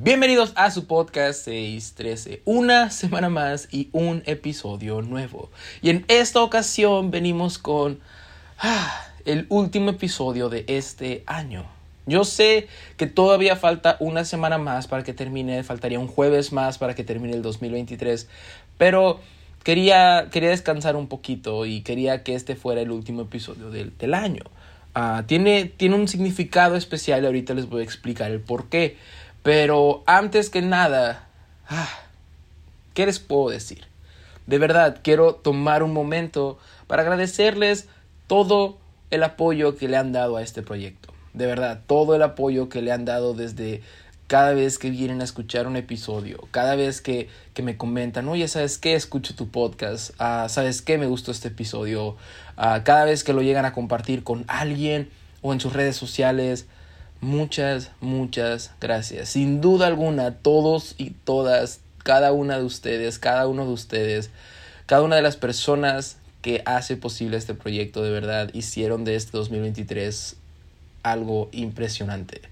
Bienvenidos 0.00 0.52
a 0.54 0.70
su 0.70 0.86
podcast 0.86 1.44
613, 1.44 2.42
una 2.44 2.88
semana 2.90 3.28
más 3.28 3.66
y 3.72 3.88
un 3.90 4.22
episodio 4.26 5.02
nuevo. 5.02 5.50
Y 5.82 5.90
en 5.90 6.04
esta 6.06 6.40
ocasión 6.40 7.10
venimos 7.10 7.58
con 7.58 7.98
ah, 8.60 9.08
el 9.24 9.46
último 9.48 9.90
episodio 9.90 10.50
de 10.50 10.64
este 10.68 11.24
año. 11.26 11.66
Yo 12.06 12.22
sé 12.22 12.68
que 12.96 13.08
todavía 13.08 13.56
falta 13.56 13.96
una 13.98 14.24
semana 14.24 14.56
más 14.56 14.86
para 14.86 15.02
que 15.02 15.14
termine, 15.14 15.64
faltaría 15.64 15.98
un 15.98 16.06
jueves 16.06 16.52
más 16.52 16.78
para 16.78 16.94
que 16.94 17.02
termine 17.02 17.34
el 17.34 17.42
2023, 17.42 18.28
pero 18.78 19.18
quería, 19.64 20.28
quería 20.30 20.50
descansar 20.50 20.94
un 20.94 21.08
poquito 21.08 21.66
y 21.66 21.80
quería 21.80 22.22
que 22.22 22.36
este 22.36 22.54
fuera 22.54 22.82
el 22.82 22.92
último 22.92 23.22
episodio 23.22 23.70
del, 23.70 23.98
del 23.98 24.14
año. 24.14 24.44
Ah, 24.94 25.24
tiene, 25.26 25.64
tiene 25.64 25.96
un 25.96 26.08
significado 26.08 26.76
especial 26.76 27.22
y 27.22 27.26
ahorita 27.26 27.54
les 27.54 27.68
voy 27.68 27.80
a 27.80 27.84
explicar 27.84 28.30
el 28.30 28.40
por 28.40 28.68
qué. 28.68 28.96
Pero 29.42 30.02
antes 30.06 30.50
que 30.50 30.62
nada, 30.62 31.28
ah, 31.68 31.88
¿qué 32.94 33.06
les 33.06 33.18
puedo 33.18 33.50
decir? 33.50 33.86
De 34.46 34.58
verdad, 34.58 35.00
quiero 35.02 35.34
tomar 35.34 35.82
un 35.82 35.92
momento 35.92 36.58
para 36.86 37.02
agradecerles 37.02 37.86
todo 38.26 38.78
el 39.10 39.22
apoyo 39.22 39.76
que 39.76 39.88
le 39.88 39.96
han 39.96 40.12
dado 40.12 40.36
a 40.36 40.42
este 40.42 40.62
proyecto. 40.62 41.12
De 41.34 41.46
verdad, 41.46 41.80
todo 41.86 42.14
el 42.14 42.22
apoyo 42.22 42.68
que 42.68 42.82
le 42.82 42.92
han 42.92 43.04
dado 43.04 43.34
desde 43.34 43.82
cada 44.28 44.52
vez 44.52 44.78
que 44.78 44.90
vienen 44.90 45.22
a 45.22 45.24
escuchar 45.24 45.66
un 45.66 45.76
episodio, 45.76 46.46
cada 46.50 46.76
vez 46.76 47.00
que, 47.00 47.28
que 47.54 47.62
me 47.62 47.78
comentan, 47.78 48.28
oye, 48.28 48.46
¿sabes 48.46 48.76
qué? 48.76 48.94
Escucho 48.94 49.34
tu 49.34 49.48
podcast, 49.48 50.10
ah, 50.18 50.46
¿sabes 50.50 50.82
qué? 50.82 50.98
Me 50.98 51.06
gustó 51.06 51.30
este 51.30 51.48
episodio, 51.48 52.16
ah, 52.58 52.82
cada 52.84 53.06
vez 53.06 53.24
que 53.24 53.32
lo 53.32 53.40
llegan 53.40 53.64
a 53.64 53.72
compartir 53.72 54.24
con 54.24 54.44
alguien 54.46 55.08
o 55.40 55.54
en 55.54 55.60
sus 55.60 55.72
redes 55.72 55.96
sociales, 55.96 56.66
muchas, 57.20 57.90
muchas 58.00 58.72
gracias. 58.80 59.30
Sin 59.30 59.60
duda 59.60 59.86
alguna, 59.86 60.34
todos 60.34 60.94
y 60.98 61.10
todas, 61.10 61.80
cada 62.02 62.32
una 62.32 62.58
de 62.58 62.64
ustedes, 62.64 63.18
cada 63.18 63.46
uno 63.46 63.66
de 63.66 63.72
ustedes, 63.72 64.30
cada 64.86 65.02
una 65.02 65.16
de 65.16 65.22
las 65.22 65.36
personas 65.36 66.16
que 66.42 66.62
hace 66.64 66.96
posible 66.96 67.36
este 67.36 67.54
proyecto 67.54 68.02
de 68.02 68.10
verdad 68.10 68.50
hicieron 68.54 69.04
de 69.04 69.16
este 69.16 69.36
2023 69.36 70.36
algo 71.02 71.48
impresionante. 71.52 72.42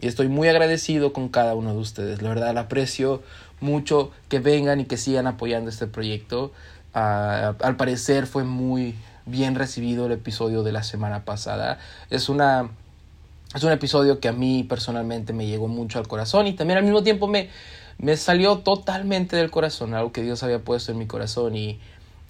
Y 0.00 0.08
estoy 0.08 0.28
muy 0.28 0.48
agradecido 0.48 1.12
con 1.12 1.28
cada 1.28 1.54
uno 1.54 1.72
de 1.72 1.78
ustedes. 1.78 2.22
La 2.22 2.28
verdad, 2.28 2.58
aprecio 2.58 3.22
mucho 3.60 4.10
que 4.28 4.40
vengan 4.40 4.80
y 4.80 4.84
que 4.84 4.96
sigan 4.96 5.26
apoyando 5.26 5.70
este 5.70 5.86
proyecto. 5.86 6.52
Ah, 6.92 7.54
al 7.60 7.76
parecer 7.76 8.26
fue 8.26 8.44
muy 8.44 8.96
bien 9.26 9.54
recibido 9.54 10.06
el 10.06 10.12
episodio 10.12 10.62
de 10.62 10.72
la 10.72 10.82
semana 10.82 11.24
pasada. 11.24 11.78
Es 12.10 12.28
una 12.28 12.70
es 13.54 13.62
un 13.62 13.72
episodio 13.72 14.20
que 14.20 14.28
a 14.28 14.32
mí 14.32 14.64
personalmente 14.64 15.32
me 15.32 15.46
llegó 15.46 15.68
mucho 15.68 15.98
al 15.98 16.08
corazón 16.08 16.46
y 16.46 16.54
también 16.54 16.78
al 16.78 16.84
mismo 16.84 17.02
tiempo 17.02 17.26
me, 17.26 17.50
me 17.98 18.16
salió 18.16 18.58
totalmente 18.58 19.36
del 19.36 19.50
corazón, 19.50 19.94
algo 19.94 20.12
que 20.12 20.22
Dios 20.22 20.42
había 20.42 20.60
puesto 20.60 20.92
en 20.92 20.98
mi 20.98 21.06
corazón 21.06 21.56
y, 21.56 21.78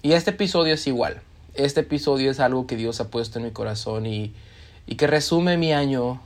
y 0.03 0.12
este 0.12 0.31
episodio 0.31 0.75
es 0.75 0.87
igual. 0.87 1.20
Este 1.55 1.81
episodio 1.81 2.31
es 2.31 2.41
algo 2.41 2.67
que 2.67 2.77
Dios 2.77 3.01
ha 3.01 3.09
puesto 3.09 3.39
en 3.39 3.45
mi 3.45 3.51
corazón 3.51 4.06
y, 4.06 4.33
y 4.87 4.97
que 4.97 5.06
resume 5.06 5.56
mi 5.56 5.73
año 5.73 6.20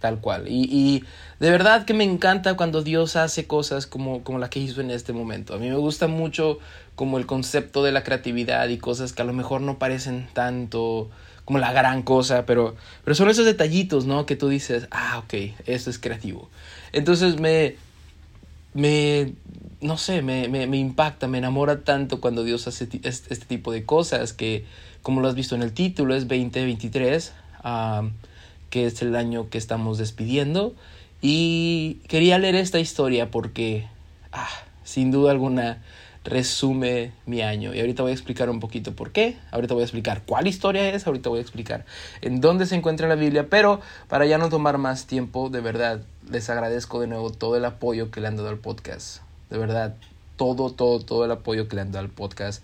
tal 0.00 0.20
cual. 0.20 0.48
Y, 0.48 0.64
y, 0.64 1.04
de 1.38 1.50
verdad 1.50 1.86
que 1.86 1.94
me 1.94 2.04
encanta 2.04 2.54
cuando 2.54 2.82
Dios 2.82 3.16
hace 3.16 3.46
cosas 3.46 3.86
como, 3.86 4.22
como 4.22 4.38
la 4.38 4.50
que 4.50 4.60
hizo 4.60 4.80
en 4.80 4.90
este 4.90 5.12
momento. 5.12 5.54
A 5.54 5.58
mí 5.58 5.68
me 5.70 5.76
gusta 5.76 6.08
mucho 6.08 6.58
como 6.94 7.18
el 7.18 7.26
concepto 7.26 7.82
de 7.82 7.92
la 7.92 8.02
creatividad 8.02 8.68
y 8.68 8.78
cosas 8.78 9.12
que 9.12 9.22
a 9.22 9.24
lo 9.24 9.32
mejor 9.32 9.60
no 9.60 9.78
parecen 9.78 10.28
tanto 10.34 11.08
como 11.44 11.58
la 11.58 11.72
gran 11.72 12.02
cosa, 12.02 12.46
pero, 12.46 12.76
pero 13.04 13.14
son 13.14 13.28
esos 13.28 13.44
detallitos, 13.44 14.06
¿no? 14.06 14.26
Que 14.26 14.36
tú 14.36 14.48
dices, 14.48 14.88
ah, 14.90 15.22
ok, 15.24 15.34
esto 15.66 15.90
es 15.90 15.98
creativo. 15.98 16.48
Entonces 16.92 17.40
me, 17.40 17.76
me, 18.74 19.34
no 19.80 19.96
sé, 19.98 20.22
me, 20.22 20.48
me, 20.48 20.76
impacta, 20.76 21.28
me 21.28 21.38
enamora 21.38 21.80
tanto 21.82 22.20
cuando 22.20 22.44
Dios 22.44 22.66
hace 22.68 22.84
este, 22.84 23.34
este, 23.34 23.46
tipo 23.46 23.72
de 23.72 23.84
cosas 23.84 24.32
que, 24.32 24.64
como 25.02 25.20
lo 25.20 25.28
has 25.28 25.34
visto 25.34 25.54
en 25.54 25.62
el 25.62 25.72
título, 25.72 26.14
es 26.14 26.28
2023 26.28 27.32
que 28.70 28.86
es 28.86 29.02
el 29.02 29.14
año 29.16 29.50
que 29.50 29.58
estamos 29.58 29.98
despidiendo. 29.98 30.74
Y 31.20 32.00
quería 32.08 32.38
leer 32.38 32.56
esta 32.56 32.80
historia 32.80 33.30
porque, 33.30 33.86
ah, 34.32 34.48
sin 34.82 35.10
duda 35.10 35.30
alguna, 35.30 35.82
resume 36.24 37.12
mi 37.26 37.42
año. 37.42 37.74
Y 37.74 37.80
ahorita 37.80 38.02
voy 38.02 38.12
a 38.12 38.14
explicar 38.14 38.50
un 38.50 38.60
poquito 38.60 38.94
por 38.94 39.12
qué. 39.12 39.36
Ahorita 39.50 39.74
voy 39.74 39.82
a 39.82 39.84
explicar 39.84 40.22
cuál 40.24 40.46
historia 40.46 40.88
es. 40.90 41.06
Ahorita 41.06 41.28
voy 41.28 41.38
a 41.38 41.42
explicar 41.42 41.84
en 42.20 42.40
dónde 42.40 42.66
se 42.66 42.76
encuentra 42.76 43.08
la 43.08 43.14
Biblia. 43.14 43.48
Pero 43.48 43.80
para 44.08 44.26
ya 44.26 44.38
no 44.38 44.48
tomar 44.48 44.78
más 44.78 45.06
tiempo, 45.06 45.50
de 45.50 45.60
verdad, 45.60 46.02
les 46.30 46.48
agradezco 46.50 47.00
de 47.00 47.06
nuevo 47.06 47.30
todo 47.30 47.56
el 47.56 47.64
apoyo 47.64 48.10
que 48.10 48.20
le 48.20 48.28
han 48.28 48.36
dado 48.36 48.48
al 48.48 48.58
podcast. 48.58 49.22
De 49.50 49.58
verdad, 49.58 49.94
todo, 50.36 50.70
todo, 50.70 51.00
todo 51.00 51.24
el 51.24 51.30
apoyo 51.30 51.68
que 51.68 51.76
le 51.76 51.82
han 51.82 51.92
dado 51.92 52.04
al 52.04 52.10
podcast. 52.10 52.62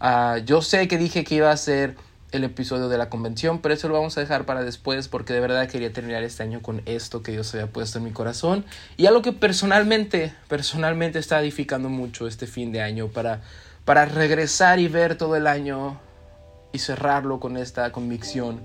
Uh, 0.00 0.38
yo 0.44 0.62
sé 0.62 0.86
que 0.86 0.96
dije 0.96 1.24
que 1.24 1.36
iba 1.36 1.50
a 1.50 1.56
ser 1.56 1.96
el 2.32 2.44
episodio 2.44 2.88
de 2.88 2.98
la 2.98 3.08
convención, 3.08 3.60
pero 3.60 3.74
eso 3.74 3.88
lo 3.88 3.94
vamos 3.94 4.16
a 4.18 4.20
dejar 4.20 4.44
para 4.44 4.62
después 4.62 5.08
porque 5.08 5.32
de 5.32 5.40
verdad 5.40 5.66
quería 5.68 5.92
terminar 5.92 6.22
este 6.22 6.42
año 6.42 6.60
con 6.60 6.82
esto 6.84 7.22
que 7.22 7.32
Dios 7.32 7.54
había 7.54 7.68
puesto 7.68 7.98
en 7.98 8.04
mi 8.04 8.10
corazón 8.10 8.64
y 8.96 9.06
algo 9.06 9.22
que 9.22 9.32
personalmente, 9.32 10.34
personalmente 10.48 11.18
está 11.18 11.40
edificando 11.40 11.88
mucho 11.88 12.26
este 12.26 12.46
fin 12.46 12.70
de 12.70 12.82
año 12.82 13.08
para, 13.08 13.40
para 13.84 14.04
regresar 14.04 14.78
y 14.78 14.88
ver 14.88 15.16
todo 15.16 15.36
el 15.36 15.46
año 15.46 15.98
y 16.72 16.78
cerrarlo 16.78 17.40
con 17.40 17.56
esta 17.56 17.92
convicción. 17.92 18.60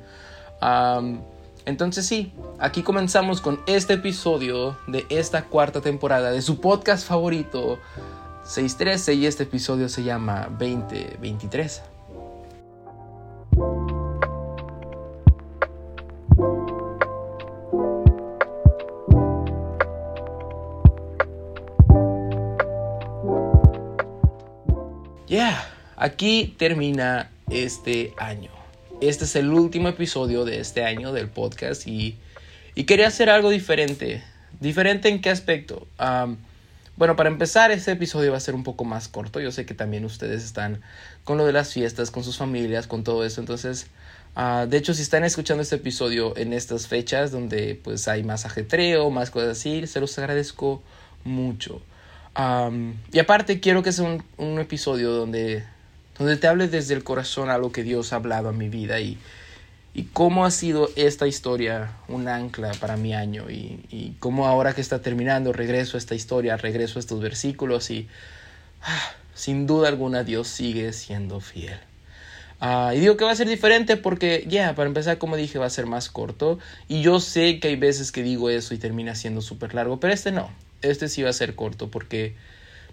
entonces 1.66 2.06
sí, 2.06 2.34
aquí 2.60 2.84
comenzamos 2.84 3.40
con 3.40 3.62
este 3.66 3.94
episodio 3.94 4.78
de 4.88 5.06
esta 5.10 5.46
cuarta 5.46 5.80
temporada 5.80 6.32
de 6.32 6.42
su 6.42 6.60
podcast 6.60 7.08
favorito 7.08 7.80
613 8.44 9.14
y 9.14 9.26
este 9.26 9.44
episodio 9.44 9.88
se 9.88 10.04
llama 10.04 10.50
2023. 10.60 11.93
Aquí 26.04 26.54
termina 26.58 27.32
este 27.50 28.14
año. 28.18 28.52
Este 29.00 29.24
es 29.24 29.38
el 29.38 29.50
último 29.50 29.88
episodio 29.88 30.44
de 30.44 30.60
este 30.60 30.84
año 30.84 31.14
del 31.14 31.30
podcast 31.30 31.88
y, 31.88 32.18
y 32.76 32.84
quería 32.84 33.08
hacer 33.08 33.30
algo 33.30 33.50
diferente. 33.50 34.22
¿Diferente 34.60 35.08
en 35.08 35.22
qué 35.22 35.30
aspecto? 35.30 35.88
bueno, 36.98 37.16
para 37.16 37.30
empezar, 37.30 37.72
este 37.72 37.94
episodio 37.94 38.32
va 38.32 38.38
a 38.38 38.42
ser 38.42 38.54
un 38.54 38.64
poco 38.64 38.84
más 38.84 39.08
corto. 39.08 39.40
Yo 39.40 39.52
sé 39.52 39.66
que 39.66 39.74
también 39.74 40.04
ustedes 40.04 40.44
están 40.44 40.82
con 41.24 41.38
lo 41.38 41.46
de 41.46 41.54
las 41.54 41.74
fiestas, 41.74 42.12
con 42.12 42.24
sus 42.26 42.38
familias, 42.38 42.86
con 42.86 43.06
todo 43.06 43.24
eso. 43.24 43.40
Entonces, 43.40 43.88
uh, 44.36 44.68
de 44.68 44.78
hecho, 44.78 44.94
si 44.94 45.02
están 45.02 45.24
escuchando 45.24 45.64
este 45.64 45.78
episodio 45.78 46.36
en 46.36 46.52
estas 46.52 46.88
fechas 46.88 47.32
donde 47.32 47.80
pues 47.82 48.10
hay 48.10 48.24
más 48.24 48.46
ajetreo, 48.46 49.10
más 49.10 49.32
cosas 49.32 49.58
así, 49.58 49.88
se 49.88 50.02
los 50.02 50.20
agradezco 50.20 50.84
mucho 51.24 51.82
y 53.12 53.20
aparte 53.20 53.60
quiero 53.60 53.84
que 53.84 53.92
sea 53.92 54.06
un, 54.06 54.24
un, 54.38 54.60
episodio 54.60 55.12
donde, 55.12 55.64
donde 56.18 56.38
te 56.38 56.48
hable 56.48 56.68
desde 56.68 56.94
el 56.94 57.04
corazón 57.04 57.50
a 57.50 57.58
lo 57.58 57.72
que 57.72 57.84
Dios 57.84 58.14
ha 58.14 58.18
hablado 58.18 58.50
a 58.50 58.54
mi 58.54 58.70
vida 58.70 59.00
y, 59.00 59.18
y 59.94 60.04
cómo 60.04 60.46
ha 60.46 60.52
sido 60.52 60.90
esta 60.96 61.28
historia 61.28 61.92
un 62.08 62.28
ancla 62.28 62.72
para 62.80 62.98
mi 62.98 63.14
año 63.14 63.50
y, 63.50 63.86
y 63.90 64.16
cómo 64.20 64.48
ahora 64.48 64.74
que 64.74 64.82
está 64.82 65.02
terminando 65.02 65.54
regreso 65.54 65.98
a 65.98 66.00
esta 66.00 66.16
historia, 66.16 66.58
regreso 66.58 67.00
a 67.00 67.02
estos 67.02 67.22
versículos 67.22 67.90
y 67.90 68.08
ah, 68.82 69.12
sin 69.34 69.68
duda 69.68 69.88
alguna 69.88 70.24
Dios 70.24 70.48
sigue 70.48 70.94
siendo 70.94 71.40
fiel. 71.40 71.80
Uh, 72.62 72.94
y 72.94 73.00
digo 73.00 73.18
que 73.18 73.26
va 73.26 73.32
a 73.32 73.36
ser 73.36 73.50
diferente 73.50 73.98
porque, 73.98 74.46
ya, 74.48 74.74
para 74.74 74.88
empezar, 74.88 75.18
como 75.18 75.36
dije, 75.36 75.60
va 75.60 75.66
a 75.66 75.70
ser 75.70 75.86
más 75.86 76.08
corto. 76.10 76.60
Y 76.88 77.02
yo 77.02 77.20
sé 77.20 77.60
que 77.60 77.68
hay 77.68 77.76
veces 77.76 78.14
que 78.14 78.24
digo 78.24 78.50
eso 78.50 78.74
y 78.74 78.78
termina 78.78 79.16
siendo 79.16 79.42
súper 79.42 79.74
largo, 79.74 80.00
pero 80.00 80.14
este 80.14 80.32
no 80.32 80.50
este 80.84 81.08
sí 81.08 81.24
va 81.24 81.30
a 81.30 81.34
ser 81.34 81.56
corto 81.56 81.90
porque, 81.90 82.36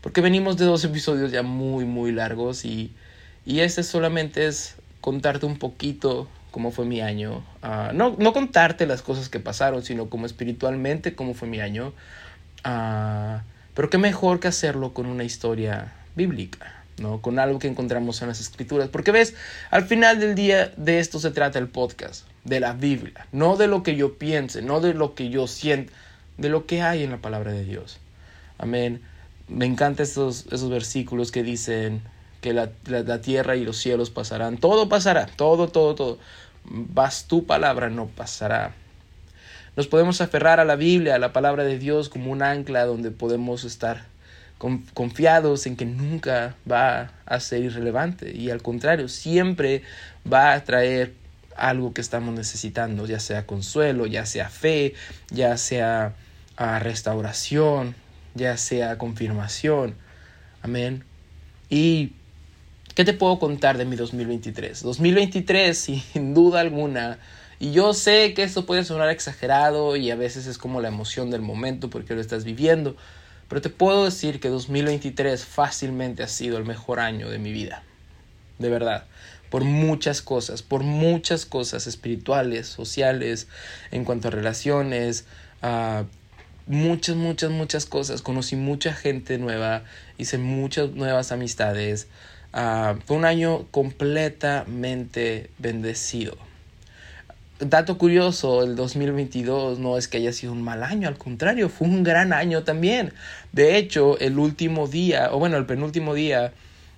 porque 0.00 0.20
venimos 0.20 0.56
de 0.56 0.64
dos 0.64 0.84
episodios 0.84 1.32
ya 1.32 1.42
muy, 1.42 1.84
muy 1.84 2.12
largos 2.12 2.64
y, 2.64 2.92
y 3.50 3.62
este 3.62 3.82
solamente 3.82 4.46
es 4.46 4.76
contarte 5.00 5.44
un 5.44 5.58
poquito 5.58 6.28
cómo 6.52 6.70
fue 6.70 6.84
mi 6.84 7.00
año. 7.00 7.42
Uh, 7.64 7.92
no, 7.92 8.14
no 8.16 8.32
contarte 8.32 8.86
las 8.86 9.02
cosas 9.02 9.28
que 9.28 9.40
pasaron, 9.40 9.82
sino 9.82 10.08
como 10.08 10.24
espiritualmente 10.24 11.16
cómo 11.16 11.34
fue 11.34 11.48
mi 11.48 11.60
año. 11.60 11.92
Uh, 12.64 13.40
pero 13.74 13.90
qué 13.90 13.98
mejor 13.98 14.38
que 14.38 14.46
hacerlo 14.46 14.94
con 14.94 15.06
una 15.06 15.24
historia 15.24 15.92
bíblica. 16.14 16.84
¿no? 16.98 17.20
Con 17.20 17.40
algo 17.40 17.58
que 17.58 17.66
encontramos 17.66 18.22
en 18.22 18.28
las 18.28 18.40
escrituras. 18.40 18.88
Porque 18.88 19.10
ves, 19.10 19.34
al 19.72 19.84
final 19.84 20.20
del 20.20 20.36
día 20.36 20.72
de 20.76 21.00
esto 21.00 21.18
se 21.18 21.32
trata 21.32 21.58
el 21.58 21.66
podcast, 21.66 22.26
de 22.44 22.60
la 22.60 22.72
Biblia, 22.72 23.26
no 23.32 23.56
de 23.56 23.66
lo 23.66 23.82
que 23.82 23.96
yo 23.96 24.16
piense, 24.16 24.62
no 24.62 24.80
de 24.80 24.94
lo 24.94 25.16
que 25.16 25.28
yo 25.28 25.48
siento, 25.48 25.92
de 26.38 26.50
lo 26.50 26.66
que 26.66 26.82
hay 26.82 27.02
en 27.02 27.10
la 27.10 27.18
palabra 27.18 27.50
de 27.50 27.64
Dios. 27.64 27.98
Amén. 28.58 29.02
Me 29.48 29.66
encantan 29.66 30.04
esos, 30.04 30.46
esos 30.52 30.70
versículos 30.70 31.32
que 31.32 31.42
dicen 31.42 32.02
que 32.40 32.52
la, 32.52 32.70
la, 32.86 33.20
tierra 33.20 33.56
y 33.56 33.64
los 33.64 33.76
cielos 33.76 34.10
pasarán. 34.10 34.58
Todo 34.58 34.88
pasará, 34.88 35.26
todo, 35.26 35.68
todo, 35.68 35.94
todo. 35.94 36.18
Vas 36.64 37.26
tu 37.26 37.46
palabra 37.46 37.90
no 37.90 38.06
pasará. 38.06 38.74
nos 39.76 39.86
podemos 39.86 40.20
aferrar 40.20 40.60
a 40.60 40.64
la 40.64 40.76
Biblia, 40.76 41.14
a 41.14 41.18
la 41.18 41.32
palabra 41.32 41.64
de 41.64 41.78
Dios 41.78 42.08
como 42.08 42.30
un 42.30 42.42
ancla 42.42 42.84
donde 42.84 43.10
podemos 43.10 43.64
estar 43.64 44.04
confiados 44.92 45.66
en 45.66 45.74
que 45.74 45.86
nunca 45.86 46.54
va 46.70 47.12
a 47.24 47.40
ser 47.40 47.62
irrelevante 47.62 48.36
y 48.36 48.50
al 48.50 48.60
contrario, 48.60 49.08
siempre 49.08 49.82
va 50.30 50.52
a 50.52 50.64
traer 50.64 51.14
algo 51.56 51.94
que 51.94 52.02
estamos 52.02 52.34
necesitando, 52.34 53.06
ya 53.06 53.20
sea 53.20 53.46
consuelo, 53.46 54.06
ya 54.06 54.26
sea 54.26 54.50
fe, 54.50 54.94
ya 55.30 55.56
sea 55.56 56.14
ah, 56.56 56.78
restauración, 56.78 57.94
ya 58.34 58.56
sea 58.56 58.98
confirmación. 58.98 59.94
Amén. 60.62 61.04
Y 61.70 62.12
¿qué 62.94 63.04
te 63.04 63.12
puedo 63.12 63.38
contar 63.38 63.78
de 63.78 63.84
mi 63.84 63.96
2023? 63.96 64.82
2023, 64.82 65.78
sin 66.12 66.34
duda 66.34 66.60
alguna, 66.60 67.18
y 67.62 67.72
yo 67.72 67.92
sé 67.92 68.32
que 68.32 68.42
esto 68.42 68.64
puede 68.64 68.84
sonar 68.84 69.10
exagerado 69.10 69.94
y 69.94 70.10
a 70.10 70.16
veces 70.16 70.46
es 70.46 70.56
como 70.56 70.80
la 70.80 70.88
emoción 70.88 71.30
del 71.30 71.42
momento 71.42 71.90
porque 71.90 72.14
lo 72.14 72.20
estás 72.22 72.44
viviendo, 72.44 72.96
pero 73.48 73.60
te 73.60 73.68
puedo 73.68 74.06
decir 74.06 74.40
que 74.40 74.48
2023 74.48 75.44
fácilmente 75.44 76.22
ha 76.22 76.28
sido 76.28 76.56
el 76.56 76.64
mejor 76.64 77.00
año 77.00 77.28
de 77.28 77.38
mi 77.38 77.52
vida. 77.52 77.82
De 78.58 78.70
verdad. 78.70 79.04
Por 79.50 79.64
muchas 79.64 80.22
cosas, 80.22 80.62
por 80.62 80.84
muchas 80.84 81.44
cosas 81.44 81.86
espirituales, 81.86 82.66
sociales, 82.66 83.46
en 83.90 84.04
cuanto 84.06 84.28
a 84.28 84.30
relaciones, 84.30 85.26
a 85.60 86.04
muchas, 86.66 87.16
muchas, 87.16 87.50
muchas 87.50 87.84
cosas. 87.84 88.22
Conocí 88.22 88.56
mucha 88.56 88.94
gente 88.94 89.36
nueva, 89.36 89.82
hice 90.16 90.38
muchas 90.38 90.92
nuevas 90.92 91.30
amistades. 91.30 92.08
Fue 92.52 93.16
un 93.16 93.24
año 93.24 93.66
completamente 93.70 95.50
bendecido 95.58 96.36
dato 97.60 97.98
curioso, 97.98 98.62
el 98.62 98.74
2022 98.74 99.78
no 99.78 99.98
es 99.98 100.08
que 100.08 100.18
haya 100.18 100.32
sido 100.32 100.52
un 100.52 100.62
mal 100.62 100.82
año, 100.82 101.08
al 101.08 101.18
contrario, 101.18 101.68
fue 101.68 101.86
un 101.86 102.02
gran 102.02 102.32
año 102.32 102.62
también. 102.64 103.12
De 103.52 103.76
hecho, 103.76 104.18
el 104.18 104.38
último 104.38 104.88
día, 104.88 105.28
o 105.32 105.38
bueno, 105.38 105.56
el 105.56 105.66
penúltimo 105.66 106.14
día, 106.14 106.52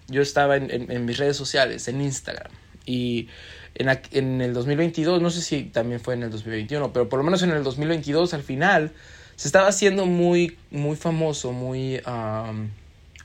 yo 0.09 0.23
estaba 0.23 0.57
en, 0.57 1.05
mis 1.05 1.19
redes 1.19 1.37
sociales, 1.37 1.89
en 1.89 2.01
Instagram, 2.01 2.51
y 2.87 3.29
en, 3.75 3.89
en, 4.13 4.41
el 4.41 4.55
2022, 4.55 5.21
no 5.21 5.31
sé 5.31 5.43
si 5.43 5.65
también 5.65 6.01
fue 6.01 6.15
en 6.15 6.23
el 6.23 6.31
2021, 6.31 6.93
pero 6.93 7.09
por 7.09 7.19
lo 7.19 7.25
menos 7.25 7.43
en 7.43 7.51
el 7.51 7.65
2022 7.65 8.35
al 8.35 8.43
final, 8.43 8.93
se 9.37 9.49
estaba 9.49 9.69
haciendo 9.69 10.07
muy, 10.07 10.57
muy 10.71 10.97
famoso, 10.97 11.53
muy 11.53 12.01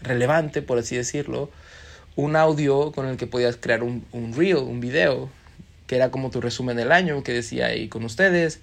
relevante, 0.02 0.62
por 0.62 0.80
así 0.80 0.96
decirlo, 0.96 1.52
un 2.18 2.36
audio 2.36 2.92
con 2.92 3.08
el 3.08 3.16
que 3.16 3.28
podías 3.28 3.56
crear 3.56 3.84
un, 3.84 4.06
un 4.12 4.36
reel, 4.36 4.58
un 4.58 4.82
video 4.82 5.30
que 5.86 5.96
era 5.96 6.12
como 6.12 6.30
tu 6.30 6.42
resumen 6.42 6.76
del 6.76 6.92
año, 6.92 7.24
que 7.24 7.32
decía 7.32 7.68
ahí 7.68 7.88
con 7.88 8.04
ustedes, 8.04 8.60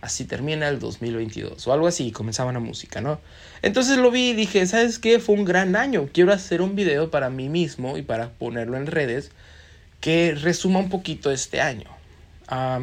así 0.00 0.24
termina 0.24 0.68
el 0.68 0.78
2022 0.78 1.66
o 1.66 1.72
algo 1.72 1.86
así, 1.86 2.10
comenzaba 2.10 2.52
la 2.52 2.58
música, 2.58 3.00
¿no? 3.00 3.20
Entonces 3.62 3.98
lo 3.98 4.10
vi 4.10 4.30
y 4.30 4.34
dije, 4.34 4.66
¿sabes 4.66 4.98
qué? 4.98 5.20
Fue 5.20 5.34
un 5.34 5.44
gran 5.44 5.76
año, 5.76 6.08
quiero 6.12 6.32
hacer 6.32 6.60
un 6.60 6.74
video 6.74 7.10
para 7.10 7.30
mí 7.30 7.48
mismo 7.48 7.96
y 7.96 8.02
para 8.02 8.30
ponerlo 8.30 8.76
en 8.76 8.86
redes 8.86 9.30
que 10.00 10.34
resuma 10.34 10.80
un 10.80 10.88
poquito 10.88 11.30
este 11.30 11.60
año. 11.60 11.90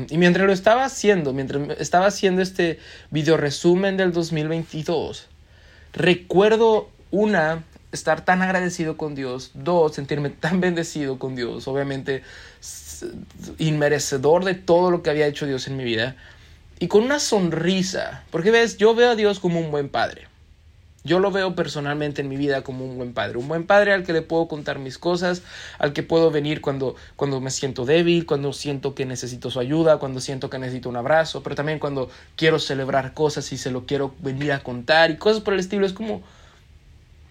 y 0.09 0.18
mientras 0.18 0.45
lo 0.45 0.54
estaba 0.54 0.86
haciendo, 0.86 1.33
mientras 1.33 1.80
estaba 1.80 2.07
haciendo 2.07 2.42
este 2.42 2.80
video 3.12 3.38
resumen 3.38 3.98
del 3.98 4.12
2022, 4.12 5.27
recuerdo 5.94 6.89
una, 7.12 7.63
estar 7.94 8.25
tan 8.25 8.42
agradecido 8.42 8.98
con 8.98 9.16
Dios, 9.16 9.51
dos, 9.54 9.95
sentirme 9.95 10.30
tan 10.30 10.60
bendecido 10.60 11.19
con 11.19 11.36
Dios, 11.36 11.68
obviamente 11.68 12.24
inmerecedor 13.57 14.44
de 14.45 14.56
todo 14.56 14.92
lo 14.92 15.04
que 15.04 15.10
había 15.10 15.28
hecho 15.28 15.45
Dios 15.45 15.68
en 15.68 15.78
mi 15.78 15.84
vida 15.84 16.16
y 16.80 16.88
con 16.88 17.04
una 17.04 17.19
sonrisa, 17.19 18.24
porque 18.31 18.51
ves, 18.51 18.78
yo 18.78 18.95
veo 18.95 19.12
a 19.12 19.16
Dios 19.16 19.40
como 19.40 19.60
un 19.60 19.72
buen 19.72 19.90
padre. 19.90 20.28
Yo 21.06 21.19
lo 21.19 21.31
veo 21.31 21.54
personalmente 21.54 22.22
en 22.22 22.30
mi 22.30 22.38
vida 22.38 22.62
como 22.62 22.86
un 22.86 22.95
buen 22.95 23.13
padre, 23.13 23.38
un 23.38 23.50
buen 23.50 23.66
padre 23.66 23.92
al 23.92 24.04
que 24.04 24.13
le 24.13 24.22
puedo 24.22 24.48
contar 24.48 24.80
mis 24.80 24.98
cosas, 24.98 25.42
al 25.78 25.92
que 25.92 26.01
puedo 26.01 26.31
venir 26.31 26.62
cuando, 26.62 26.95
cuando 27.18 27.42
me 27.42 27.51
siento 27.51 27.86
débil, 27.86 28.25
cuando 28.25 28.54
siento 28.54 28.95
que 28.95 29.06
necesito 29.06 29.51
su 29.51 29.60
ayuda, 29.60 29.98
cuando 29.98 30.22
siento 30.22 30.50
que 30.50 30.60
necesito 30.60 30.88
un 30.88 30.95
abrazo, 30.95 31.44
pero 31.44 31.56
también 31.56 31.80
cuando 31.80 32.10
quiero 32.38 32.57
celebrar 32.57 33.13
cosas 33.13 33.51
y 33.51 33.57
se 33.57 33.69
lo 33.69 33.86
quiero 33.86 34.16
venir 34.19 34.54
a 34.54 34.63
contar 34.63 35.12
y 35.12 35.18
cosas 35.18 35.44
por 35.44 35.54
el 35.54 35.60
estilo. 35.60 35.86
Es 35.86 35.92
como, 35.92 36.24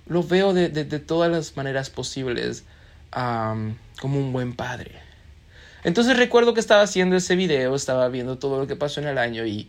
lo 0.07 0.23
veo 0.23 0.53
de, 0.53 0.69
de, 0.69 0.99
todas 0.99 1.31
las 1.31 1.57
maneras 1.57 1.91
posibles 1.91 2.65
como 3.13 4.19
un 4.19 4.33
buen 4.33 4.55
padre. 4.55 4.93
Entonces 5.85 6.17
recuerdo 6.17 6.55
que 6.55 6.61
estaba 6.61 6.83
haciendo 6.83 7.17
ese 7.17 7.37
video, 7.37 7.75
estaba 7.75 8.09
viendo 8.09 8.39
todo 8.39 8.59
lo 8.59 8.67
que 8.67 8.77
pasó 8.77 9.01
en 9.01 9.09
el 9.09 9.19
año 9.19 9.47
y, 9.47 9.69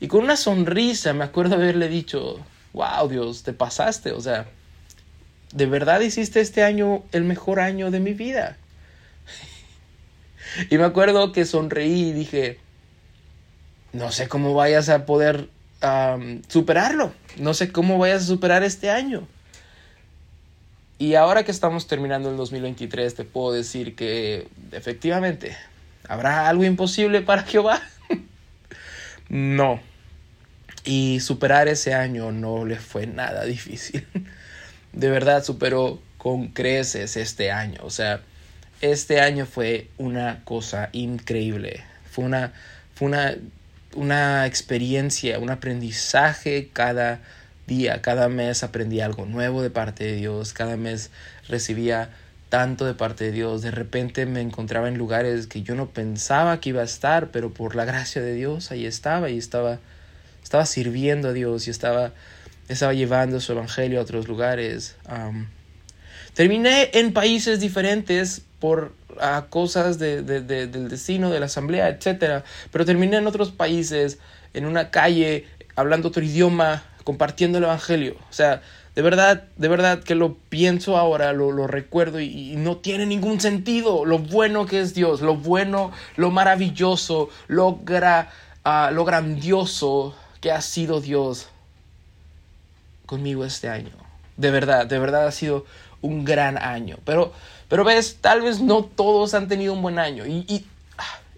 y 0.00 0.08
con 0.08 0.24
una 0.24 0.36
sonrisa 0.36 1.12
me 1.12 1.24
acuerdo 1.24 1.56
haberle 1.56 1.88
dicho, 1.88 2.40
wow 2.72 3.08
Dios, 3.08 3.42
te 3.42 3.52
pasaste, 3.52 4.12
o 4.12 4.20
sea, 4.20 4.46
de 5.52 5.66
verdad 5.66 6.00
hiciste 6.00 6.40
este 6.40 6.62
año 6.62 7.02
el 7.12 7.24
mejor 7.24 7.60
año 7.60 7.90
de 7.90 8.00
mi 8.00 8.14
vida. 8.14 8.56
y 10.70 10.78
me 10.78 10.84
acuerdo 10.84 11.32
que 11.32 11.44
sonreí 11.44 12.08
y 12.08 12.12
dije, 12.12 12.58
no 13.92 14.12
sé 14.12 14.28
cómo 14.28 14.54
vayas 14.54 14.88
a 14.88 15.04
poder 15.04 15.48
superarlo, 16.48 17.12
no 17.38 17.54
sé 17.54 17.72
cómo 17.72 17.98
vayas 17.98 18.22
a 18.22 18.26
superar 18.26 18.62
este 18.62 18.90
año. 18.90 19.26
Y 21.00 21.14
ahora 21.14 21.44
que 21.44 21.50
estamos 21.50 21.86
terminando 21.86 22.30
el 22.30 22.36
2023, 22.36 23.14
te 23.14 23.24
puedo 23.24 23.52
decir 23.52 23.96
que 23.96 24.48
efectivamente, 24.70 25.56
¿habrá 26.06 26.46
algo 26.46 26.62
imposible 26.62 27.22
para 27.22 27.42
Jehová? 27.46 27.80
no. 29.30 29.80
Y 30.84 31.20
superar 31.20 31.68
ese 31.68 31.94
año 31.94 32.32
no 32.32 32.66
le 32.66 32.76
fue 32.76 33.06
nada 33.06 33.46
difícil. 33.46 34.06
De 34.92 35.08
verdad 35.08 35.42
superó 35.42 36.02
con 36.18 36.48
creces 36.48 37.16
este 37.16 37.50
año. 37.50 37.80
O 37.82 37.88
sea, 37.88 38.20
este 38.82 39.22
año 39.22 39.46
fue 39.46 39.88
una 39.96 40.42
cosa 40.44 40.90
increíble. 40.92 41.82
Fue 42.10 42.26
una, 42.26 42.52
fue 42.94 43.08
una, 43.08 43.36
una 43.94 44.44
experiencia, 44.44 45.38
un 45.38 45.48
aprendizaje 45.48 46.68
cada 46.74 47.22
día, 47.70 48.02
cada 48.02 48.28
mes 48.28 48.64
aprendía 48.64 49.06
algo 49.06 49.26
nuevo 49.26 49.62
de 49.62 49.70
parte 49.70 50.04
de 50.04 50.16
Dios, 50.16 50.52
cada 50.52 50.76
mes 50.76 51.10
recibía 51.48 52.10
tanto 52.48 52.84
de 52.84 52.94
parte 52.94 53.24
de 53.24 53.30
Dios, 53.30 53.62
de 53.62 53.70
repente 53.70 54.26
me 54.26 54.40
encontraba 54.40 54.88
en 54.88 54.98
lugares 54.98 55.46
que 55.46 55.62
yo 55.62 55.76
no 55.76 55.88
pensaba 55.88 56.58
que 56.58 56.70
iba 56.70 56.82
a 56.82 56.84
estar, 56.84 57.28
pero 57.30 57.54
por 57.54 57.76
la 57.76 57.84
gracia 57.84 58.20
de 58.20 58.34
Dios 58.34 58.72
ahí 58.72 58.86
estaba 58.86 59.30
y 59.30 59.38
estaba, 59.38 59.78
estaba 60.42 60.66
sirviendo 60.66 61.28
a 61.28 61.32
Dios 61.32 61.68
y 61.68 61.70
estaba, 61.70 62.12
estaba 62.68 62.92
llevando 62.92 63.38
su 63.38 63.52
evangelio 63.52 64.00
a 64.00 64.02
otros 64.02 64.26
lugares. 64.26 64.96
terminé 66.34 66.90
en 66.94 67.12
países 67.12 67.60
diferentes 67.60 68.42
por 68.58 68.94
cosas 69.48 70.00
de, 70.00 70.22
del 70.22 70.88
destino, 70.88 71.30
de 71.30 71.38
la 71.38 71.46
asamblea, 71.46 71.88
etc. 71.88 72.42
Pero 72.72 72.84
terminé 72.84 73.18
en 73.18 73.28
otros 73.28 73.52
países, 73.52 74.18
en 74.54 74.66
una 74.66 74.90
calle, 74.90 75.46
hablando 75.76 76.08
otro 76.08 76.24
idioma, 76.24 76.82
compartiendo 77.04 77.58
el 77.58 77.64
Evangelio. 77.64 78.16
O 78.28 78.32
sea, 78.32 78.62
de 78.94 79.02
verdad, 79.02 79.44
de 79.56 79.68
verdad 79.68 80.02
que 80.02 80.14
lo 80.14 80.34
pienso 80.34 80.96
ahora, 80.96 81.32
lo, 81.32 81.52
lo 81.52 81.66
recuerdo 81.66 82.20
y, 82.20 82.56
no 82.56 82.76
tiene 82.76 83.06
ningún 83.06 83.40
sentido 83.40 84.04
lo 84.04 84.18
bueno 84.18 84.66
que 84.66 84.80
es 84.80 84.94
Dios, 84.94 85.20
lo 85.20 85.36
bueno, 85.36 85.92
lo 86.16 86.30
maravilloso, 86.30 87.30
lo, 87.46 87.80
ah, 88.64 88.90
lo 88.92 89.04
grandioso 89.04 90.14
que 90.40 90.50
ha 90.50 90.60
sido 90.60 91.00
Dios 91.00 91.48
conmigo 93.06 93.44
este 93.44 93.68
año. 93.68 93.92
De 94.36 94.50
verdad, 94.50 94.86
de 94.86 94.98
verdad 94.98 95.26
ha 95.26 95.32
sido 95.32 95.66
un 96.00 96.24
gran 96.24 96.58
año. 96.58 96.98
Pero, 97.04 97.32
pero 97.68 97.84
ves, 97.84 98.18
tal 98.20 98.42
vez 98.42 98.60
no 98.60 98.84
todos 98.84 99.34
han 99.34 99.48
tenido 99.48 99.72
un 99.72 99.82
buen 99.82 99.98
año. 99.98 100.26
Y, 100.26 100.44
y, 100.48 100.66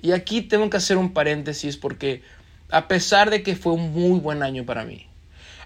y 0.00 0.12
aquí 0.12 0.42
tengo 0.42 0.71
que 0.71 0.78
hacer 0.78 0.97
un 0.97 1.12
paréntesis 1.12 1.76
porque 1.76 2.23
a 2.71 2.88
pesar 2.88 3.31
de 3.31 3.42
que 3.42 3.57
fue 3.57 3.73
un 3.73 3.92
muy 3.92 4.19
buen 4.19 4.42
año 4.42 4.64
para 4.64 4.85
mí, 4.85 5.07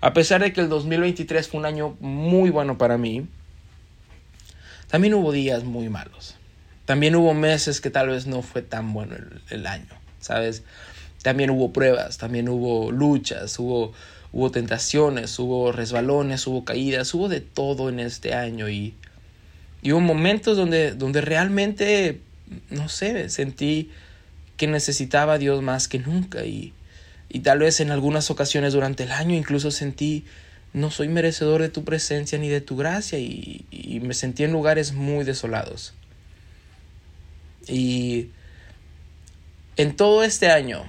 a 0.00 0.12
pesar 0.12 0.43
de 0.43 0.53
que 0.53 0.61
el 0.61 0.69
2023 0.69 1.49
fue 1.49 1.61
un 1.61 1.67
año 1.67 1.97
muy 2.00 2.50
bueno 2.50 2.79
para 2.79 2.99
mí, 2.99 3.26
también 4.88 5.15
hubo 5.15 5.33
días 5.33 5.65
muy 5.65 5.88
malos. 5.88 6.37
También 6.85 7.17
hubo 7.17 7.35
meses 7.35 7.81
que 7.81 7.91
tal 7.91 8.09
vez 8.09 8.26
no 8.26 8.43
fue 8.43 8.62
tan 8.62 8.93
bueno 8.93 9.17
el, 9.50 9.67
año, 9.67 9.88
¿sabes? 10.21 10.62
También 11.23 11.50
hubo 11.50 11.73
pruebas, 11.73 12.19
también 12.19 12.49
hubo 12.49 12.93
luchas, 12.93 13.59
hubo, 13.59 13.93
tentaciones, 14.53 15.37
hubo 15.41 15.73
resbalones, 15.73 16.47
hubo 16.47 16.65
caídas, 16.65 17.12
hubo 17.15 17.29
de 17.29 17.41
todo 17.41 17.88
en 17.88 17.99
este 17.99 18.35
año 18.35 18.69
y, 18.69 18.95
y 19.83 19.93
hubo 19.93 20.00
momentos 20.00 20.57
donde, 20.57 20.93
donde 20.93 21.23
realmente, 21.23 22.21
no 22.71 22.88
sé, 22.88 23.29
sentí 23.31 23.91
que 24.57 24.69
necesitaba 24.69 25.35
a 25.35 25.38
Dios 25.38 25.62
más 25.62 25.88
que 25.88 25.99
nunca 25.99 26.45
y, 26.45 26.73
y 27.37 27.40
tal 27.40 27.59
vez 27.59 27.81
en 27.81 27.90
algunas 27.90 28.31
ocasiones 28.31 28.73
durante 28.73 29.02
el 29.02 29.12
año 29.12 29.35
incluso 29.35 29.71
sentí, 29.71 30.25
no 30.73 30.90
soy 30.90 31.09
merecedor 31.09 31.61
de 31.61 31.69
tu 31.69 31.85
presencia 31.85 32.38
ni 32.38 32.49
de 32.49 32.62
tu 32.62 32.78
gracia 32.78 33.19
y, 33.19 34.00
me 34.02 34.14
sentí 34.14 34.43
en 34.45 34.52
lugares 34.52 34.95
muy 34.95 35.23
desolados. 35.23 35.93
Y 37.69 38.31
en 39.76 39.97
todo 39.97 40.25
este 40.25 40.50
año, 40.50 40.85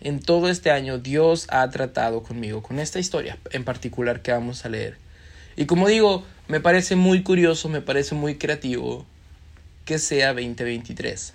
en 0.00 0.20
todo 0.20 0.48
este 0.48 0.70
año 0.70 0.98
Dios 0.98 1.48
ha 1.50 1.68
tratado 1.68 2.22
conmigo, 2.22 2.62
con 2.62 2.78
esta 2.78 3.00
historia 3.00 3.36
en 3.50 3.64
particular 3.64 4.22
que 4.22 4.30
vamos 4.30 4.64
a 4.64 4.68
leer. 4.68 4.98
Y 5.56 5.66
como 5.66 5.88
digo, 5.88 6.24
me 6.46 6.60
parece 6.60 6.94
muy 6.94 7.24
curioso, 7.24 7.68
me 7.68 7.80
parece 7.80 8.14
muy 8.14 8.36
creativo 8.36 9.04
que 9.84 9.98
sea 9.98 10.28
2023. 10.28 11.34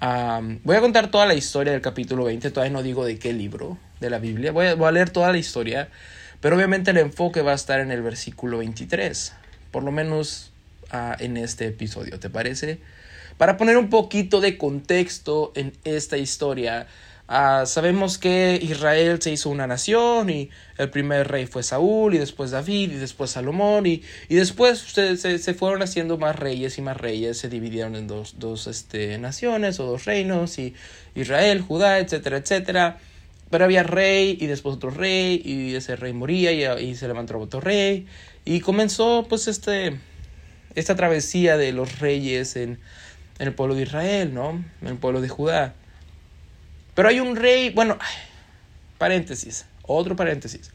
Voy 0.00 0.76
a 0.76 0.80
contar 0.80 1.10
toda 1.10 1.26
la 1.26 1.34
historia 1.34 1.72
del 1.72 1.82
capítulo 1.82 2.24
20, 2.24 2.50
todavía 2.50 2.72
no 2.72 2.82
digo 2.82 3.04
de 3.04 3.18
qué 3.18 3.32
libro 3.32 3.78
de 4.00 4.10
la 4.10 4.18
Biblia, 4.18 4.52
voy 4.52 4.66
a, 4.66 4.90
leer 4.90 5.10
toda 5.10 5.30
la 5.30 5.38
historia, 5.38 5.88
pero 6.40 6.56
obviamente 6.56 6.90
el 6.90 6.98
enfoque 6.98 7.42
va 7.42 7.52
a 7.52 7.54
estar 7.54 7.80
en 7.80 7.90
el 7.90 8.02
versículo 8.02 8.58
23, 8.58 9.34
por 9.70 9.82
lo 9.82 9.92
menos 9.92 10.52
ah, 10.90 11.16
en 11.18 11.36
este 11.36 11.66
episodio, 11.66 12.18
¿te 12.18 12.30
parece? 12.30 12.80
Para 13.36 13.56
poner 13.56 13.76
un 13.76 13.90
poquito 13.90 14.40
de 14.40 14.56
contexto 14.56 15.52
en 15.54 15.72
esta 15.84 16.16
historia, 16.16 16.86
Ah, 17.32 17.64
sabemos 17.64 18.18
que 18.18 18.58
Israel 18.60 19.22
se 19.22 19.30
hizo 19.30 19.50
una 19.50 19.68
nación 19.68 20.30
y 20.30 20.50
el 20.78 20.90
primer 20.90 21.28
rey 21.28 21.46
fue 21.46 21.62
Saúl 21.62 22.14
y 22.14 22.18
después 22.18 22.50
David 22.50 22.90
y 22.90 22.96
después 22.96 23.30
Salomón 23.30 23.86
y, 23.86 24.02
y 24.28 24.34
después 24.34 24.80
se, 24.80 25.16
se, 25.16 25.54
fueron 25.54 25.80
haciendo 25.80 26.18
más 26.18 26.34
reyes 26.34 26.76
y 26.78 26.82
más 26.82 26.96
reyes, 26.96 27.38
se 27.38 27.48
dividieron 27.48 27.94
en 27.94 28.08
dos, 28.08 28.40
dos 28.40 28.66
este, 28.66 29.16
naciones 29.18 29.78
o 29.78 29.84
dos 29.84 30.06
reinos 30.06 30.58
y 30.58 30.74
Israel, 31.14 31.60
Judá, 31.60 32.00
etcétera, 32.00 32.38
etcétera. 32.38 32.98
Pero 33.48 33.64
había 33.64 33.84
rey 33.84 34.36
y 34.40 34.48
después 34.48 34.74
otro 34.74 34.90
rey 34.90 35.40
y 35.44 35.76
ese 35.76 35.94
rey 35.94 36.12
moría 36.12 36.50
y, 36.50 36.84
y 36.84 36.96
se 36.96 37.06
levantó 37.06 37.38
otro 37.38 37.60
rey 37.60 38.08
y 38.44 38.58
comenzó 38.58 39.24
pues 39.28 39.46
este, 39.46 40.00
esta 40.74 40.96
travesía 40.96 41.56
de 41.56 41.70
los 41.70 42.00
reyes 42.00 42.56
en, 42.56 42.80
en 43.38 43.46
el 43.46 43.54
pueblo 43.54 43.76
de 43.76 43.82
Israel, 43.82 44.34
¿no? 44.34 44.64
En 44.82 44.88
el 44.88 44.96
pueblo 44.96 45.20
de 45.20 45.28
Judá. 45.28 45.76
Pero 47.00 47.08
hay 47.08 47.20
un 47.20 47.34
rey, 47.34 47.70
bueno, 47.70 47.96
paréntesis, 48.98 49.64
otro 49.80 50.16
paréntesis. 50.16 50.70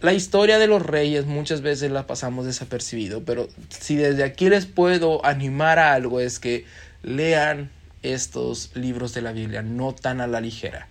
La 0.00 0.12
historia 0.12 0.56
de 0.56 0.68
los 0.68 0.86
reyes 0.86 1.26
muchas 1.26 1.62
veces 1.62 1.90
la 1.90 2.06
pasamos 2.06 2.46
desapercibido, 2.46 3.24
pero 3.24 3.48
si 3.68 3.96
desde 3.96 4.22
aquí 4.22 4.48
les 4.48 4.66
puedo 4.66 5.26
animar 5.26 5.80
a 5.80 5.94
algo 5.94 6.20
es 6.20 6.38
que 6.38 6.64
lean 7.02 7.72
estos 8.04 8.70
libros 8.76 9.14
de 9.14 9.22
la 9.22 9.32
Biblia, 9.32 9.62
no 9.62 9.96
tan 9.96 10.20
a 10.20 10.28
la 10.28 10.40
ligera. 10.40 10.86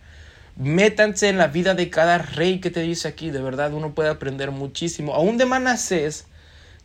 Métanse 0.57 1.29
en 1.29 1.38
la 1.38 1.47
vida 1.47 1.74
de 1.74 1.89
cada 1.89 2.17
rey 2.17 2.59
que 2.59 2.69
te 2.69 2.81
dice 2.81 3.07
aquí, 3.07 3.29
de 3.29 3.41
verdad 3.41 3.71
uno 3.71 3.95
puede 3.95 4.09
aprender 4.09 4.51
muchísimo. 4.51 5.13
Aún 5.13 5.38
de 5.38 5.45
Manasés, 5.45 6.25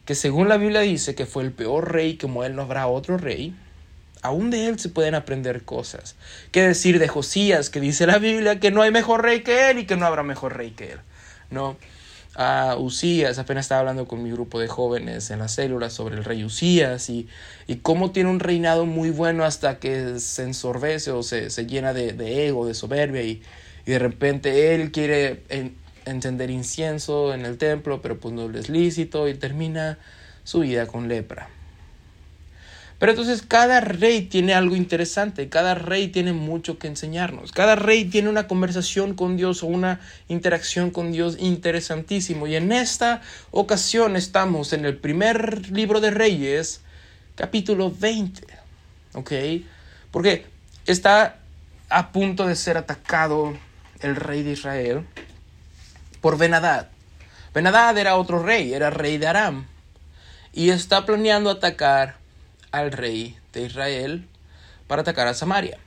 que 0.05 0.15
según 0.15 0.49
la 0.49 0.57
Biblia 0.57 0.83
dice 0.83 1.17
que 1.17 1.27
fue 1.27 1.43
el 1.43 1.51
peor 1.51 1.91
rey, 1.91 2.17
como 2.17 2.45
él 2.45 2.55
no 2.55 2.63
habrá 2.63 2.87
otro 2.87 3.19
rey, 3.19 3.57
aún 4.23 4.51
de 4.51 4.69
él 4.69 4.79
se 4.79 4.89
pueden 4.89 5.15
aprender 5.15 5.65
cosas. 5.65 6.15
¿Qué 6.53 6.63
decir 6.63 6.99
de 6.99 7.09
Josías, 7.09 7.69
que 7.71 7.81
dice 7.81 8.07
la 8.07 8.19
Biblia 8.19 8.61
que 8.61 8.71
no 8.71 8.83
hay 8.83 8.91
mejor 8.91 9.23
rey 9.23 9.43
que 9.43 9.71
él 9.71 9.81
y 9.81 9.87
que 9.87 9.97
no 9.97 10.07
habrá 10.07 10.23
mejor 10.23 10.57
rey 10.57 10.71
que 10.71 10.93
él? 10.93 11.01
¿No? 11.51 11.77
A 12.35 12.77
Usías, 12.79 13.39
apenas 13.39 13.67
estaba 13.67 13.81
hablando 13.81 14.09
con 14.09 14.23
mi 14.23 14.31
grupo 14.31 14.59
de 14.59 14.67
jóvenes 14.67 15.31
en 15.31 15.41
las 15.41 15.53
células 15.53 15.93
sobre 15.93 16.17
el 16.17 16.25
rey 16.25 16.45
Usías 16.45 17.11
y, 17.11 17.29
y 17.67 17.77
cómo 17.77 18.11
tiene 18.13 18.31
un 18.31 18.41
reinado 18.41 18.87
muy 18.87 19.11
bueno 19.11 19.45
hasta 19.45 19.79
que 19.79 20.19
se 20.19 20.45
ensorbece 20.45 21.11
o 21.11 21.23
se, 21.23 21.51
se 21.51 21.67
llena 21.67 21.93
de, 21.93 22.47
ego, 22.47 22.67
de 22.67 22.73
soberbia 22.73 23.23
y, 23.23 23.43
y, 23.85 23.91
de 23.91 23.99
repente 23.99 24.75
él 24.75 24.93
quiere 24.93 25.43
encender 26.07 26.51
incienso 26.51 27.35
en 27.35 27.45
el 27.45 27.59
templo, 27.59 28.01
pero 28.01 28.19
pues 28.19 28.33
no 28.33 28.49
es 28.57 28.71
lícito 28.71 29.29
y 29.29 29.35
termina 29.35 29.99
su 30.43 30.61
vida 30.61 30.87
con 30.87 31.09
lepra. 31.09 31.51
Pero 33.03 33.15
entonces 33.15 33.43
cada 33.43 33.81
rey 33.81 34.23
tiene 34.23 34.55
algo 34.55 34.77
interesante, 34.77 35.49
cada 35.49 35.75
rey 35.75 36.07
tiene 36.07 36.33
mucho 36.33 36.79
que 36.79 36.87
enseñarnos, 36.87 37.51
cada 37.51 37.75
rey 37.75 38.05
tiene 38.05 38.29
una 38.29 38.47
conversación 38.47 39.15
con 39.15 39.37
Dios 39.37 39.65
o 39.65 39.67
una 39.67 39.99
interacción 40.29 40.93
con 40.93 41.11
Dios 41.11 41.37
interesantísimo. 41.41 42.47
Y 42.47 42.55
en 42.55 42.71
esta 42.71 43.21
ocasión 43.51 44.15
estamos 44.15 44.73
en 44.73 44.85
el 44.85 44.99
primer 44.99 45.69
libro 45.73 46.01
de 46.01 46.13
Reyes, 46.13 46.83
capítulo 47.35 47.91
20. 47.91 48.47
¿Ok? 49.15 49.33
Porque 50.13 50.47
está 50.87 51.39
a 51.89 52.13
punto 52.13 52.47
de 52.47 52.55
ser 52.55 52.77
atacado 52.77 53.53
el 53.99 54.15
rey 54.15 54.45
de 54.45 54.53
Israel 54.53 55.05
por 56.21 56.39
Benadad. 56.39 56.87
Benadad 57.53 57.99
era 57.99 58.15
otro 58.15 58.41
rey, 58.45 58.73
era 58.73 58.91
rey 58.91 59.19
de 59.19 59.27
Aram. 59.27 59.67
Y 60.53 60.71
está 60.71 61.05
planeando 61.05 61.51
atacar 61.51 62.22
al 62.73 62.93
rey 62.93 63.37
de 63.53 63.63
Israel 63.63 64.27
para 64.87 65.03
atacar 65.03 65.29
a 65.29 65.35
Samaria. 65.35 65.79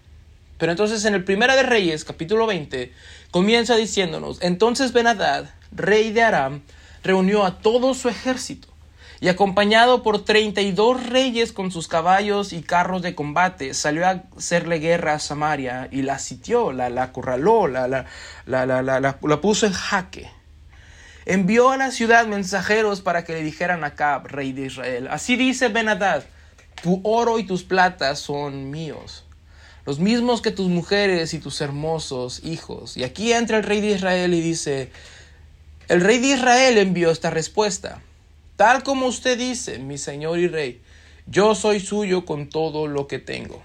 Pero 0.57 0.71
entonces 0.71 1.03
en 1.05 1.15
el 1.15 1.23
Primera 1.23 1.55
de 1.55 1.63
Reyes, 1.63 2.05
capítulo 2.05 2.47
20, 2.47 2.93
comienza 3.31 3.75
diciéndonos, 3.75 4.41
entonces 4.41 4.93
Benadad, 4.93 5.49
rey 5.71 6.11
de 6.11 6.23
Aram, 6.23 6.61
reunió 7.03 7.45
a 7.45 7.59
todo 7.59 7.93
su 7.93 8.07
ejército 8.07 8.69
y 9.19 9.27
acompañado 9.27 10.03
por 10.03 10.23
treinta 10.23 10.61
y 10.61 10.71
dos 10.71 11.07
reyes 11.07 11.51
con 11.51 11.71
sus 11.71 11.87
caballos 11.87 12.53
y 12.53 12.61
carros 12.61 13.01
de 13.01 13.15
combate, 13.15 13.73
salió 13.73 14.07
a 14.07 14.23
hacerle 14.37 14.79
guerra 14.79 15.13
a 15.13 15.19
Samaria 15.19 15.87
y 15.91 16.01
la 16.01 16.19
sitió, 16.19 16.71
la, 16.71 16.89
la 16.89 17.03
acorraló, 17.03 17.67
la, 17.67 17.87
la, 17.87 18.05
la, 18.45 19.41
puso 19.41 19.65
en 19.65 19.73
jaque. 19.73 20.29
Envió 21.25 21.71
a 21.71 21.77
la 21.77 21.91
ciudad 21.91 22.27
mensajeros 22.27 23.01
para 23.01 23.23
que 23.23 23.33
le 23.33 23.41
dijeran 23.41 23.83
a 23.83 23.87
Acab, 23.87 24.27
rey 24.27 24.53
de 24.53 24.67
Israel, 24.67 25.07
así 25.09 25.35
dice 25.35 25.69
Benadad, 25.69 26.23
tu 26.85 27.01
oro 27.01 27.39
y 27.39 27.43
tus 27.43 27.63
platas 27.63 28.19
son 28.19 28.69
míos, 28.69 29.23
los 29.87 29.97
mismos 29.97 30.43
que 30.43 30.51
tus 30.51 30.67
mujeres 30.67 31.33
y 31.33 31.39
tus 31.39 31.59
hermosos 31.61 32.43
hijos. 32.43 32.95
Y 32.95 33.03
aquí 33.03 33.33
entra 33.33 33.57
el 33.57 33.63
rey 33.63 33.81
de 33.81 33.89
Israel 33.89 34.35
y 34.35 34.41
dice, 34.41 34.91
el 35.87 36.01
rey 36.01 36.19
de 36.19 36.35
Israel 36.35 36.77
envió 36.77 37.09
esta 37.09 37.31
respuesta, 37.31 38.03
tal 38.55 38.83
como 38.83 39.07
usted 39.07 39.35
dice, 39.35 39.79
mi 39.79 39.97
señor 39.97 40.37
y 40.37 40.47
rey, 40.47 40.79
yo 41.25 41.55
soy 41.55 41.79
suyo 41.79 42.23
con 42.23 42.49
todo 42.49 42.85
lo 42.85 43.07
que 43.07 43.17
tengo. 43.17 43.63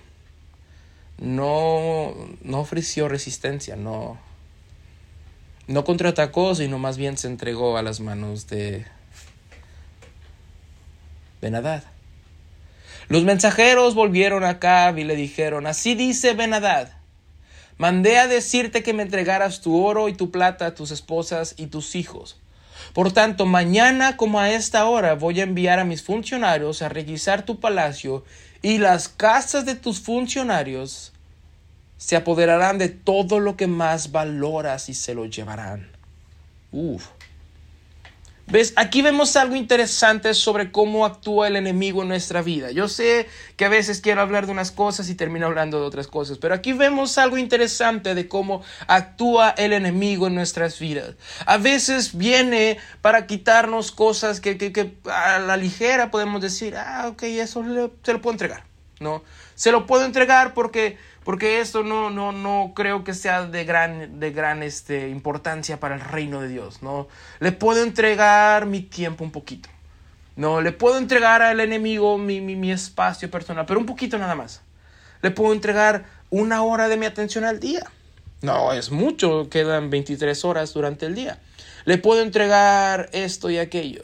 No, 1.19 2.15
no 2.41 2.61
ofreció 2.61 3.07
resistencia, 3.07 3.77
no, 3.77 4.19
no 5.67 5.85
contraatacó, 5.85 6.55
sino 6.55 6.79
más 6.79 6.97
bien 6.97 7.19
se 7.19 7.27
entregó 7.27 7.77
a 7.77 7.83
las 7.83 8.01
manos 8.01 8.47
de 8.47 8.87
Benadad. 11.43 11.85
Los 13.11 13.25
mensajeros 13.25 13.97
volvieron 13.97 14.45
a 14.45 14.61
Cab 14.61 14.97
y 14.97 15.03
le 15.03 15.17
dijeron, 15.17 15.67
así 15.67 15.97
dice 15.97 16.33
Benadad, 16.33 16.91
mandé 17.77 18.21
a 18.21 18.29
decirte 18.29 18.85
que 18.85 18.93
me 18.93 19.03
entregaras 19.03 19.63
tu 19.63 19.85
oro 19.85 20.09
y 20.09 20.13
tu 20.13 20.31
plata, 20.31 20.77
tus 20.77 20.93
esposas 20.93 21.55
y 21.57 21.67
tus 21.67 21.97
hijos. 21.97 22.41
Por 22.93 23.11
tanto, 23.11 23.47
mañana 23.47 24.17
como 24.17 24.39
a 24.39 24.53
esta 24.53 24.85
hora 24.85 25.17
voy 25.17 25.41
a 25.41 25.43
enviar 25.43 25.81
a 25.81 25.85
mis 25.85 26.05
funcionarios 26.05 26.83
a 26.83 26.89
requisar 26.89 27.45
tu 27.45 27.59
palacio 27.59 28.25
y 28.63 28.79
las 28.79 29.09
casas 29.09 29.67
de 29.67 29.75
tus 29.75 29.99
funcionarios 29.99 31.13
se 31.97 32.15
apoderarán 32.15 32.79
de 32.79 32.91
todo 32.91 33.41
lo 33.41 33.57
que 33.57 33.67
más 33.67 34.13
valoras 34.13 34.89
y 34.89 34.95
se 34.95 35.15
lo 35.15 35.27
llevarán. 35.27 35.91
Uf. 36.71 37.09
¿Ves? 38.51 38.73
Aquí 38.75 39.01
vemos 39.01 39.37
algo 39.37 39.55
interesante 39.55 40.35
sobre 40.35 40.73
cómo 40.73 41.07
actúa 41.07 41.47
el 41.47 41.55
enemigo 41.55 42.03
en 42.03 42.09
nuestra 42.09 42.43
vida. 42.43 42.73
Yo 42.73 42.89
sé 42.89 43.29
que 43.57 43.65
a 43.65 43.69
veces 43.69 44.01
quiero 44.01 44.23
hablar 44.23 44.47
de 44.47 44.53
unas 44.53 44.73
cosas 44.73 45.09
y 45.09 45.15
termino 45.15 45.47
hablando 45.47 45.79
de 45.79 45.87
otras 45.87 46.09
cosas, 46.09 46.39
pero 46.39 46.53
aquí 46.53 46.73
vemos 46.73 47.17
algo 47.17 47.39
interesante 47.39 48.17
de 48.17 48.27
cómo 48.27 48.63
actúa 48.89 49.51
el 49.51 49.73
enemigo 49.73 50.27
en 50.27 50.35
nuestras 50.35 50.81
vidas. 50.81 51.15
A 51.47 51.59
veces 51.59 52.19
viene 52.19 52.79
para 53.03 53.29
quitarnos 53.29 53.93
cosas 53.93 54.41
que, 54.41 54.59
que, 54.59 54.95
a 55.05 55.39
la 55.39 55.57
ligera 55.57 56.11
podemos 56.11 56.43
decir, 56.43 56.77
ah, 56.77 57.07
ok, 57.07 57.23
eso 57.23 57.63
se 58.03 58.13
lo 58.13 58.21
puedo 58.21 58.33
entregar. 58.33 58.65
No, 58.99 59.23
se 59.55 59.71
lo 59.71 59.87
puedo 59.87 60.05
entregar 60.05 60.55
porque 60.55 60.99
porque 61.31 61.61
esto 61.61 61.85
no, 61.85 62.11
no, 62.11 62.33
no 62.33 62.73
creo 62.75 63.05
que 63.05 63.15
sea 63.15 63.47
de 63.47 63.65
gran, 63.65 64.19
de 64.19 64.33
gran 64.33 64.65
este, 64.65 65.11
importancia 65.11 65.79
para 65.79 65.95
el 65.95 66.01
reino 66.01 66.41
de 66.41 66.49
Dios, 66.49 66.83
¿no? 66.83 67.07
Le 67.39 67.53
puedo 67.53 67.85
entregar 67.85 68.67
mi 68.67 68.81
tiempo 68.81 69.23
un 69.23 69.31
poquito, 69.31 69.69
¿no? 70.35 70.61
Le 70.61 70.73
puedo 70.73 70.99
entregar 70.99 71.41
al 71.41 71.61
enemigo 71.61 72.19
mi, 72.19 72.41
mi, 72.41 72.57
mi 72.57 72.73
espacio 72.73 73.31
personal, 73.31 73.65
pero 73.65 73.79
un 73.79 73.87
poquito 73.87 74.19
nada 74.19 74.35
más. 74.35 74.63
Le 75.23 75.31
puedo 75.31 75.53
entregar 75.53 76.05
una 76.31 76.65
hora 76.65 76.89
de 76.89 76.97
mi 76.97 77.07
atención 77.07 77.45
al 77.45 77.61
día. 77.61 77.87
No, 78.43 78.73
es 78.73 78.91
mucho, 78.91 79.49
quedan 79.49 79.89
23 79.89 80.45
horas 80.45 80.75
durante 80.75 81.07
el 81.07 81.15
día. 81.15 81.39
Le 81.85 81.97
puedo 81.99 82.23
entregar 82.23 83.09
esto 83.13 83.51
y 83.51 83.59
aquello. 83.59 84.03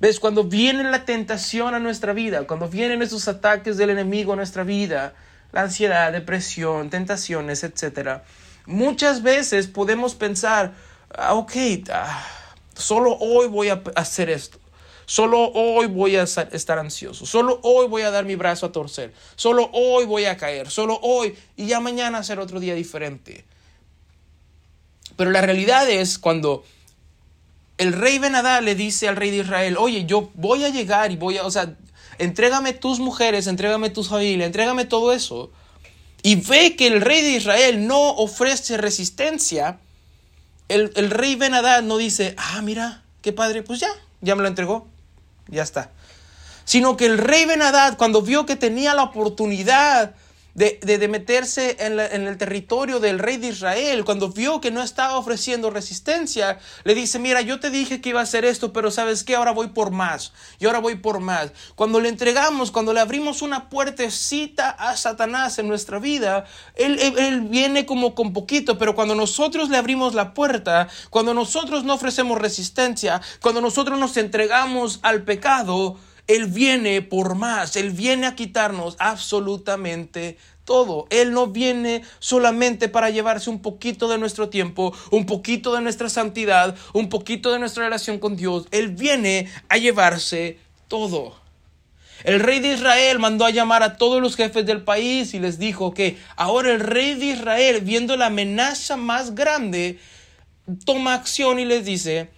¿Ves? 0.00 0.20
Cuando 0.20 0.44
viene 0.44 0.84
la 0.84 1.06
tentación 1.06 1.72
a 1.72 1.78
nuestra 1.78 2.12
vida, 2.12 2.46
cuando 2.46 2.68
vienen 2.68 3.00
esos 3.00 3.26
ataques 3.26 3.78
del 3.78 3.88
enemigo 3.88 4.34
a 4.34 4.36
nuestra 4.36 4.64
vida, 4.64 5.14
la 5.52 5.62
ansiedad, 5.62 6.12
depresión, 6.12 6.90
tentaciones, 6.90 7.64
etc. 7.64 8.22
Muchas 8.66 9.22
veces 9.22 9.66
podemos 9.66 10.14
pensar, 10.14 10.74
ah, 11.16 11.34
ok, 11.34 11.52
ah, 11.92 12.26
solo 12.74 13.16
hoy 13.18 13.48
voy 13.48 13.68
a 13.68 13.82
hacer 13.96 14.30
esto. 14.30 14.58
Solo 15.06 15.50
hoy 15.54 15.86
voy 15.86 16.16
a 16.16 16.24
estar 16.24 16.78
ansioso. 16.78 17.24
Solo 17.24 17.60
hoy 17.62 17.88
voy 17.88 18.02
a 18.02 18.10
dar 18.10 18.26
mi 18.26 18.36
brazo 18.36 18.66
a 18.66 18.72
torcer. 18.72 19.14
Solo 19.36 19.70
hoy 19.72 20.04
voy 20.04 20.26
a 20.26 20.36
caer. 20.36 20.70
Solo 20.70 20.98
hoy 21.00 21.34
y 21.56 21.66
ya 21.66 21.80
mañana 21.80 22.22
será 22.22 22.42
otro 22.42 22.60
día 22.60 22.74
diferente. 22.74 23.46
Pero 25.16 25.30
la 25.30 25.40
realidad 25.40 25.88
es 25.88 26.18
cuando 26.18 26.62
el 27.78 27.94
rey 27.94 28.18
Benadá 28.18 28.60
le 28.60 28.74
dice 28.74 29.08
al 29.08 29.16
rey 29.16 29.30
de 29.30 29.38
Israel, 29.38 29.76
oye, 29.78 30.04
yo 30.04 30.30
voy 30.34 30.64
a 30.64 30.68
llegar 30.68 31.10
y 31.10 31.16
voy 31.16 31.38
a, 31.38 31.46
o 31.46 31.50
sea, 31.50 31.74
entrégame 32.18 32.72
tus 32.72 32.98
mujeres, 33.00 33.46
entrégame 33.46 33.90
tus 33.90 34.08
familia, 34.08 34.46
entrégame 34.46 34.84
todo 34.84 35.12
eso. 35.12 35.50
Y 36.22 36.36
ve 36.36 36.76
que 36.76 36.86
el 36.88 37.00
rey 37.00 37.22
de 37.22 37.30
Israel 37.30 37.86
no 37.86 38.10
ofrece 38.10 38.76
resistencia. 38.76 39.78
El, 40.68 40.92
el 40.96 41.10
rey 41.10 41.36
Benadad 41.36 41.82
no 41.82 41.96
dice, 41.96 42.34
ah, 42.36 42.60
mira, 42.62 43.02
qué 43.22 43.32
padre, 43.32 43.62
pues 43.62 43.80
ya, 43.80 43.90
ya 44.20 44.34
me 44.34 44.42
lo 44.42 44.48
entregó, 44.48 44.86
ya 45.48 45.62
está. 45.62 45.90
Sino 46.64 46.96
que 46.96 47.06
el 47.06 47.18
rey 47.18 47.46
Benadad, 47.46 47.96
cuando 47.96 48.20
vio 48.20 48.44
que 48.44 48.56
tenía 48.56 48.94
la 48.94 49.04
oportunidad 49.04 50.14
de, 50.54 51.08
meterse 51.08 51.76
en, 51.78 51.98
el 52.00 52.36
territorio 52.36 52.98
del 52.98 53.18
rey 53.18 53.36
de 53.36 53.48
Israel, 53.48 54.04
cuando 54.04 54.30
vio 54.30 54.60
que 54.60 54.70
no 54.70 54.82
estaba 54.82 55.16
ofreciendo 55.16 55.70
resistencia, 55.70 56.58
le 56.84 56.94
dice, 56.94 57.18
mira, 57.18 57.40
yo 57.40 57.60
te 57.60 57.70
dije 57.70 58.00
que 58.00 58.08
iba 58.10 58.20
a 58.20 58.24
hacer 58.24 58.44
esto, 58.44 58.72
pero 58.72 58.90
sabes 58.90 59.22
qué, 59.22 59.36
ahora 59.36 59.52
voy 59.52 59.68
por 59.68 59.90
más, 59.90 60.32
y 60.58 60.66
ahora 60.66 60.80
voy 60.80 60.96
por 60.96 61.20
más. 61.20 61.52
Cuando 61.76 62.00
le 62.00 62.08
entregamos, 62.08 62.70
cuando 62.70 62.92
le 62.92 63.00
abrimos 63.00 63.42
una 63.42 63.68
puertecita 63.68 64.70
a 64.70 64.96
Satanás 64.96 65.58
en 65.58 65.68
nuestra 65.68 65.98
vida, 65.98 66.44
él, 66.74 66.98
él 66.98 67.42
viene 67.42 67.86
como 67.86 68.14
con 68.14 68.32
poquito, 68.32 68.78
pero 68.78 68.94
cuando 68.94 69.14
nosotros 69.14 69.68
le 69.70 69.76
abrimos 69.76 70.14
la 70.14 70.34
puerta, 70.34 70.88
cuando 71.10 71.34
nosotros 71.34 71.84
no 71.84 71.94
ofrecemos 71.94 72.38
resistencia, 72.40 73.20
cuando 73.40 73.60
nosotros 73.60 73.98
nos 73.98 74.16
entregamos 74.16 74.98
al 75.02 75.22
pecado, 75.22 75.96
él 76.28 76.46
viene 76.46 77.00
por 77.00 77.34
más, 77.34 77.74
Él 77.76 77.90
viene 77.90 78.26
a 78.26 78.36
quitarnos 78.36 78.96
absolutamente 78.98 80.36
todo. 80.64 81.06
Él 81.08 81.32
no 81.32 81.46
viene 81.46 82.02
solamente 82.18 82.90
para 82.90 83.08
llevarse 83.08 83.48
un 83.48 83.62
poquito 83.62 84.08
de 84.08 84.18
nuestro 84.18 84.50
tiempo, 84.50 84.94
un 85.10 85.24
poquito 85.24 85.74
de 85.74 85.80
nuestra 85.80 86.10
santidad, 86.10 86.76
un 86.92 87.08
poquito 87.08 87.50
de 87.50 87.58
nuestra 87.58 87.84
relación 87.84 88.18
con 88.18 88.36
Dios. 88.36 88.68
Él 88.72 88.88
viene 88.88 89.50
a 89.70 89.78
llevarse 89.78 90.58
todo. 90.86 91.34
El 92.24 92.40
rey 92.40 92.60
de 92.60 92.74
Israel 92.74 93.18
mandó 93.18 93.46
a 93.46 93.50
llamar 93.50 93.82
a 93.82 93.96
todos 93.96 94.20
los 94.20 94.36
jefes 94.36 94.66
del 94.66 94.82
país 94.82 95.32
y 95.32 95.38
les 95.38 95.58
dijo 95.58 95.94
que 95.94 96.18
ahora 96.36 96.72
el 96.72 96.80
rey 96.80 97.14
de 97.14 97.26
Israel, 97.26 97.80
viendo 97.80 98.18
la 98.18 98.26
amenaza 98.26 98.98
más 98.98 99.34
grande, 99.34 99.98
toma 100.84 101.14
acción 101.14 101.58
y 101.58 101.64
les 101.64 101.86
dice, 101.86 102.28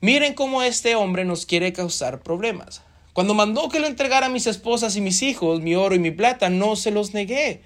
miren 0.00 0.34
cómo 0.34 0.64
este 0.64 0.96
hombre 0.96 1.24
nos 1.24 1.46
quiere 1.46 1.72
causar 1.72 2.20
problemas. 2.22 2.82
Cuando 3.12 3.34
mandó 3.34 3.68
que 3.68 3.80
le 3.80 3.88
entregara 3.88 4.26
a 4.26 4.30
mis 4.30 4.46
esposas 4.46 4.96
y 4.96 5.00
mis 5.00 5.22
hijos, 5.22 5.60
mi 5.60 5.74
oro 5.74 5.94
y 5.94 5.98
mi 5.98 6.10
plata, 6.10 6.48
no 6.48 6.76
se 6.76 6.90
los 6.90 7.12
negué. 7.12 7.62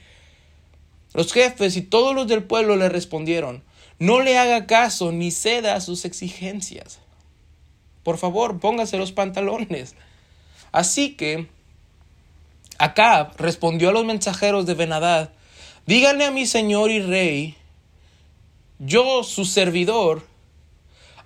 Los 1.15 1.33
jefes 1.33 1.77
y 1.77 1.83
todos 1.83 2.15
los 2.15 2.27
del 2.27 2.43
pueblo 2.43 2.77
le 2.77 2.89
respondieron, 2.89 3.63
no 3.99 4.21
le 4.21 4.39
haga 4.39 4.67
caso 4.67 5.13
ni 5.13 5.31
ceda 5.31 5.75
a 5.75 5.81
sus 5.81 6.05
exigencias. 6.05 6.99
Por 8.03 8.19
favor, 8.19 8.61
póngase 8.61 8.99
los 8.99 9.13
pantalones. 9.13 9.95
Así 10.73 11.15
que 11.15 11.49
Acab 12.79 13.37
respondió 13.39 13.89
a 13.89 13.93
los 13.93 14.05
mensajeros 14.05 14.67
de 14.67 14.75
Benadad, 14.75 15.31
díganle 15.87 16.27
a 16.27 16.31
mi 16.31 16.45
señor 16.45 16.91
y 16.91 17.01
rey, 17.01 17.57
yo, 18.79 19.23
su 19.23 19.47
servidor, 19.47 20.23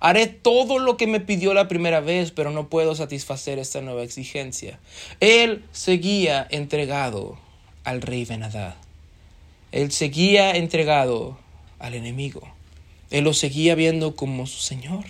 Haré 0.03 0.25
todo 0.25 0.79
lo 0.79 0.97
que 0.97 1.05
me 1.05 1.19
pidió 1.19 1.53
la 1.53 1.67
primera 1.67 1.99
vez, 1.99 2.31
pero 2.31 2.49
no 2.49 2.69
puedo 2.69 2.95
satisfacer 2.95 3.59
esta 3.59 3.81
nueva 3.81 4.01
exigencia. 4.01 4.79
Él 5.19 5.63
seguía 5.71 6.47
entregado 6.49 7.37
al 7.83 8.01
rey 8.01 8.25
Benadad. 8.25 8.73
Él 9.71 9.91
seguía 9.91 10.55
entregado 10.55 11.37
al 11.77 11.93
enemigo. 11.93 12.41
Él 13.11 13.25
lo 13.25 13.35
seguía 13.35 13.75
viendo 13.75 14.15
como 14.15 14.47
su 14.47 14.57
Señor. 14.61 15.05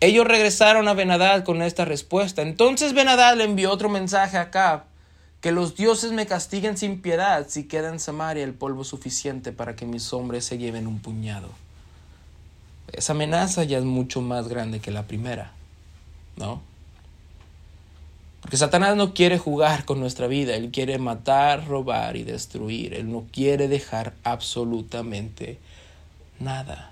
Ellos 0.00 0.26
regresaron 0.26 0.88
a 0.88 0.94
Benadad 0.94 1.44
con 1.44 1.62
esta 1.62 1.84
respuesta. 1.84 2.42
Entonces 2.42 2.94
Benadad 2.94 3.36
le 3.36 3.44
envió 3.44 3.70
otro 3.70 3.88
mensaje 3.88 4.38
a 4.38 4.42
Acab, 4.42 4.86
que 5.40 5.52
los 5.52 5.76
dioses 5.76 6.10
me 6.10 6.26
castiguen 6.26 6.76
sin 6.76 7.00
piedad 7.00 7.46
si 7.48 7.68
queda 7.68 7.90
en 7.90 8.00
Samaria 8.00 8.42
el 8.42 8.54
polvo 8.54 8.82
suficiente 8.82 9.52
para 9.52 9.76
que 9.76 9.86
mis 9.86 10.12
hombres 10.12 10.44
se 10.44 10.58
lleven 10.58 10.88
un 10.88 10.98
puñado 10.98 11.69
esa 12.92 13.12
amenaza 13.12 13.64
ya 13.64 13.78
es 13.78 13.84
mucho 13.84 14.20
más 14.20 14.48
grande 14.48 14.80
que 14.80 14.90
la 14.90 15.06
primera, 15.06 15.52
¿no? 16.36 16.60
Porque 18.40 18.56
Satanás 18.56 18.96
no 18.96 19.12
quiere 19.12 19.38
jugar 19.38 19.84
con 19.84 20.00
nuestra 20.00 20.26
vida, 20.26 20.56
él 20.56 20.70
quiere 20.70 20.98
matar, 20.98 21.66
robar 21.66 22.16
y 22.16 22.22
destruir, 22.22 22.94
él 22.94 23.10
no 23.10 23.26
quiere 23.30 23.68
dejar 23.68 24.14
absolutamente 24.24 25.58
nada. 26.38 26.90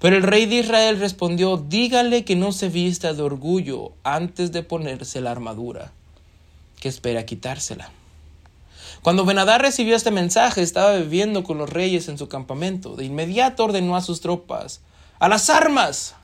Pero 0.00 0.16
el 0.16 0.22
rey 0.22 0.46
de 0.46 0.56
Israel 0.56 0.98
respondió, 0.98 1.58
dígale 1.58 2.24
que 2.24 2.34
no 2.34 2.50
se 2.50 2.68
vista 2.68 3.12
de 3.12 3.22
orgullo 3.22 3.92
antes 4.02 4.50
de 4.50 4.62
ponerse 4.62 5.20
la 5.20 5.30
armadura, 5.30 5.92
que 6.80 6.88
espera 6.88 7.24
quitársela. 7.24 7.92
Cuando 9.02 9.24
Benadar 9.24 9.60
recibió 9.60 9.96
este 9.96 10.12
mensaje, 10.12 10.62
estaba 10.62 10.92
bebiendo 10.92 11.42
con 11.42 11.58
los 11.58 11.68
reyes 11.68 12.08
en 12.08 12.18
su 12.18 12.28
campamento. 12.28 12.94
De 12.94 13.04
inmediato 13.04 13.64
ordenó 13.64 13.96
a 13.96 14.00
sus 14.00 14.20
tropas, 14.20 14.80
¡a 15.18 15.28
las 15.28 15.50
armas! 15.50 16.14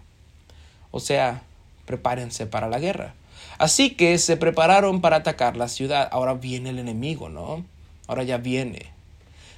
O 0.93 1.01
sea, 1.01 1.43
prepárense 1.87 2.47
para 2.47 2.69
la 2.69 2.79
guerra. 2.79 3.15
Así 3.59 3.91
que 3.91 4.17
se 4.19 4.37
prepararon 4.37 5.01
para 5.01 5.17
atacar 5.17 5.57
la 5.57 5.67
ciudad. 5.67 6.09
Ahora 6.13 6.35
viene 6.35 6.71
el 6.71 6.79
enemigo, 6.79 7.29
¿no? 7.29 7.65
Ahora 8.07 8.23
ya 8.23 8.39
viene. 8.39 8.93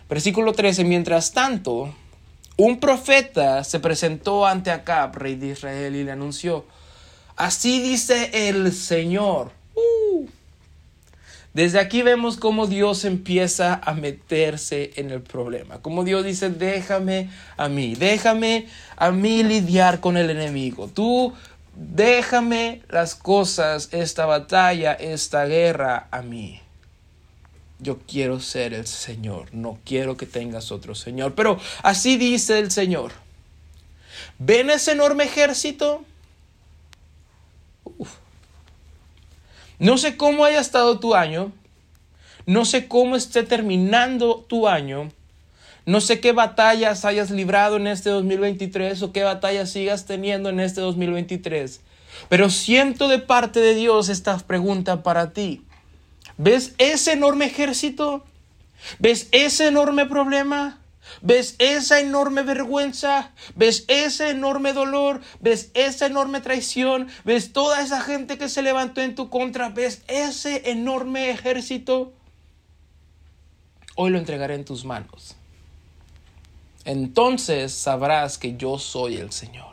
Versículo 0.09 0.55
13. 0.55 0.85
Mientras 0.85 1.33
tanto, 1.33 1.95
un 2.57 2.81
profeta 2.81 3.65
se 3.65 3.81
presentó 3.81 4.47
ante 4.47 4.71
Acab, 4.71 5.15
rey 5.17 5.35
de 5.35 5.49
Israel, 5.49 5.95
y 5.95 6.05
le 6.05 6.13
anunció, 6.13 6.65
así 7.37 7.83
dice 7.83 8.49
el 8.49 8.73
Señor. 8.73 9.60
Desde 11.53 11.81
aquí 11.81 12.03
vemos 12.03 12.37
cómo 12.37 12.69
Dios 12.69 13.05
empieza 13.05 13.81
a 13.85 13.93
meterse 13.95 14.93
en 14.97 15.11
el 15.11 15.21
problema. 15.21 15.79
Como 15.83 16.05
Dios 16.05 16.25
dice, 16.25 16.49
déjame 16.49 17.29
a 17.57 17.69
mí, 17.69 17.97
déjame 17.97 18.69
a 18.97 19.11
mí 19.11 19.43
lidiar 19.43 19.99
con 20.01 20.17
el 20.17 20.31
enemigo. 20.31 20.89
Tú 20.89 21.35
déjame 21.75 22.83
las 22.89 23.17
cosas, 23.17 23.89
esta 23.93 24.27
batalla, 24.27 24.93
esta 24.93 25.45
guerra 25.47 26.07
a 26.13 26.23
mí. 26.23 26.61
Yo 27.81 27.99
quiero 28.07 28.39
ser 28.41 28.75
el 28.75 28.87
Señor, 28.87 29.49
no 29.53 29.79
quiero 29.85 30.17
que 30.17 30.27
tengas 30.27 30.71
otro 30.71 30.95
Señor. 30.95 31.35
Pero 31.35 31.59
así 31.83 32.17
dice 32.17 32.59
el 32.59 32.71
Señor. 32.71 33.13
¿Ven 34.39 34.71
ese 34.71 34.93
enorme 34.93 35.25
ejército? 35.25 36.05
No 39.81 39.97
sé 39.97 40.19
cómo 40.19 40.45
haya 40.45 40.61
estado 40.61 41.01
tu 41.01 41.15
año, 41.15 41.53
no 42.45 42.67
sé 42.67 42.87
cómo 42.87 43.17
esté 43.17 43.45
terminando 43.45 44.45
tu 44.47 44.69
año, 44.69 45.11
no 45.87 46.03
sé 46.03 46.21
qué 46.21 46.33
batallas 46.33 47.07
hayas 47.07 47.31
librado 47.31 47.79
en 47.79 47.87
este 47.87 48.11
2023 48.11 49.01
o 49.03 49.13
qué 49.13 49.23
batallas 49.23 49.71
sigas 49.71 50.05
teniendo 50.05 50.51
en 50.51 50.61
este 50.61 50.83
2023, 50.83 51.81
pero 52.29 52.51
siento 52.51 53.09
de 53.09 53.21
parte 53.21 53.61
de 53.61 53.75
Dios 53.75 54.11
esta 54.11 54.37
pregunta 54.37 55.03
para 55.03 55.33
ti. 55.33 55.63
¿Ves 56.37 56.75
ese 56.77 57.13
enorme 57.13 57.47
ejército? 57.47 58.23
¿Ves 58.99 59.29
ese 59.33 59.69
enorme 59.69 60.05
problema? 60.05 60.80
¿Ves 61.23 61.57
esa 61.59 62.01
enorme 62.01 62.43
vergüenza? 62.43 63.33
¿Ves 63.55 63.85
ese 63.89 64.31
enorme 64.31 64.73
dolor? 64.73 65.21
¿Ves 65.41 65.71
esa 65.75 66.07
enorme 66.07 66.41
traición? 66.41 67.09
¿Ves 67.25 67.53
toda 67.53 67.83
esa 67.83 68.01
gente 68.01 68.39
que 68.39 68.49
se 68.49 68.63
levantó 68.63 69.01
en 69.01 69.15
tu 69.15 69.29
contra? 69.31 69.69
¿Ves 69.69 70.03
ese 70.09 70.71
enorme 70.71 71.31
ejército? 71.31 72.13
Hoy 73.97 74.11
lo 74.11 74.19
entregaré 74.19 74.55
en 74.55 74.65
tus 74.65 74.85
manos. 74.85 75.37
Entonces 76.85 77.73
sabrás 77.73 78.39
que 78.39 78.57
yo 78.57 78.79
soy 78.79 79.17
el 79.17 79.33
Señor. 79.33 79.71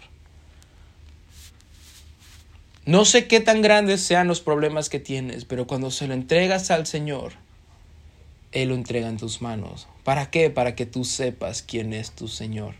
No 2.85 3.03
sé 3.03 3.27
qué 3.27 3.41
tan 3.41 3.61
grandes 3.61 4.01
sean 4.01 4.27
los 4.27 4.39
problemas 4.39 4.89
que 4.89 4.99
tienes, 4.99 5.43
pero 5.43 5.67
cuando 5.67 5.91
se 5.91 6.07
lo 6.07 6.13
entregas 6.13 6.71
al 6.71 6.87
Señor, 6.87 7.33
él 8.51 8.69
lo 8.69 8.75
entrega 8.75 9.07
en 9.09 9.17
tus 9.17 9.41
manos. 9.41 9.87
¿Para 10.03 10.29
qué? 10.29 10.49
Para 10.49 10.75
que 10.75 10.85
tú 10.85 11.03
sepas 11.03 11.61
quién 11.61 11.93
es 11.93 12.11
tu 12.11 12.27
Señor. 12.27 12.75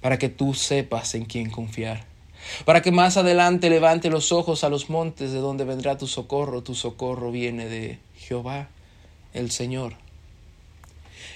Para 0.00 0.18
que 0.18 0.28
tú 0.28 0.54
sepas 0.54 1.14
en 1.14 1.24
quién 1.24 1.50
confiar. 1.50 2.04
Para 2.64 2.82
que 2.82 2.92
más 2.92 3.16
adelante 3.16 3.70
levante 3.70 4.10
los 4.10 4.32
ojos 4.32 4.64
a 4.64 4.68
los 4.68 4.90
montes 4.90 5.32
de 5.32 5.38
donde 5.38 5.64
vendrá 5.64 5.98
tu 5.98 6.06
socorro. 6.06 6.62
Tu 6.62 6.74
socorro 6.74 7.30
viene 7.30 7.66
de 7.68 7.98
Jehová, 8.16 8.68
el 9.32 9.50
Señor. 9.50 9.94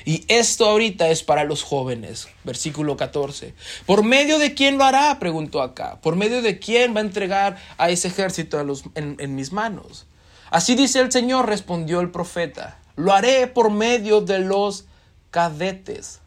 Y 0.04 0.24
esto 0.28 0.66
ahorita 0.66 1.08
es 1.08 1.22
para 1.22 1.44
los 1.44 1.62
jóvenes. 1.62 2.28
Versículo 2.44 2.96
14. 2.96 3.54
¿Por 3.86 4.02
medio 4.02 4.38
de 4.38 4.54
quién 4.54 4.78
lo 4.78 4.84
hará? 4.84 5.18
Preguntó 5.18 5.62
acá. 5.62 6.00
¿Por 6.00 6.16
medio 6.16 6.42
de 6.42 6.58
quién 6.58 6.94
va 6.94 7.00
a 7.00 7.04
entregar 7.04 7.58
a 7.76 7.90
ese 7.90 8.08
ejército 8.08 8.60
en, 8.94 9.16
en 9.18 9.34
mis 9.34 9.52
manos? 9.52 10.06
Así 10.50 10.74
dice 10.74 11.00
el 11.00 11.12
Señor, 11.12 11.46
respondió 11.46 12.00
el 12.00 12.10
profeta. 12.10 12.79
Lo 13.00 13.14
haré 13.14 13.46
por 13.46 13.70
medio 13.70 14.20
de 14.20 14.40
los 14.40 14.84
cadetes. 15.30 16.20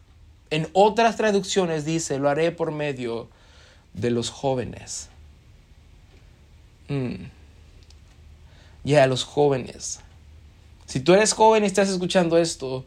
En 0.50 0.68
otras 0.72 1.16
traducciones 1.16 1.84
dice, 1.84 2.18
lo 2.18 2.28
haré 2.28 2.50
por 2.50 2.72
medio 2.72 3.28
de 3.92 4.10
los 4.10 4.30
jóvenes. 4.30 5.08
Mm. 6.88 7.26
Ya, 8.82 9.06
los 9.06 9.22
jóvenes. 9.22 10.00
Si 10.86 10.98
tú 10.98 11.14
eres 11.14 11.32
joven 11.32 11.62
y 11.62 11.68
estás 11.68 11.88
escuchando 11.88 12.38
esto, 12.38 12.84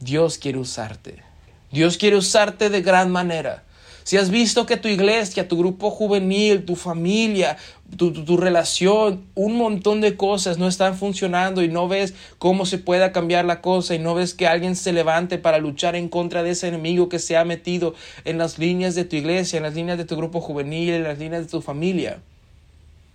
Dios 0.00 0.36
quiere 0.36 0.58
usarte. 0.58 1.22
Dios 1.70 1.98
quiere 1.98 2.16
usarte 2.16 2.70
de 2.70 2.82
gran 2.82 3.10
manera. 3.12 3.62
Si 4.06 4.16
has 4.16 4.30
visto 4.30 4.66
que 4.66 4.76
tu 4.76 4.86
iglesia, 4.86 5.48
tu 5.48 5.58
grupo 5.58 5.90
juvenil, 5.90 6.64
tu 6.64 6.76
familia, 6.76 7.56
tu, 7.96 8.36
relación, 8.36 9.26
un 9.34 9.56
montón 9.56 10.00
de 10.00 10.16
cosas 10.16 10.58
no 10.58 10.68
están 10.68 10.96
funcionando 10.96 11.60
y 11.60 11.66
no 11.66 11.88
ves 11.88 12.14
cómo 12.38 12.66
se 12.66 12.78
pueda 12.78 13.10
cambiar 13.10 13.44
la 13.46 13.60
cosa 13.60 13.96
y 13.96 13.98
no 13.98 14.14
ves 14.14 14.32
que 14.32 14.46
alguien 14.46 14.76
se 14.76 14.92
levante 14.92 15.38
para 15.38 15.58
luchar 15.58 15.96
en 15.96 16.08
contra 16.08 16.44
de 16.44 16.50
ese 16.50 16.68
enemigo 16.68 17.08
que 17.08 17.18
se 17.18 17.36
ha 17.36 17.44
metido 17.44 17.96
en 18.24 18.38
las 18.38 18.60
líneas 18.60 18.94
de 18.94 19.06
tu 19.06 19.16
iglesia, 19.16 19.56
en 19.56 19.64
las 19.64 19.74
líneas 19.74 19.98
de 19.98 20.04
tu 20.04 20.14
grupo 20.14 20.40
juvenil, 20.40 20.90
en 20.90 21.02
las 21.02 21.18
líneas 21.18 21.42
de 21.42 21.50
tu 21.50 21.60
familia. 21.60 22.20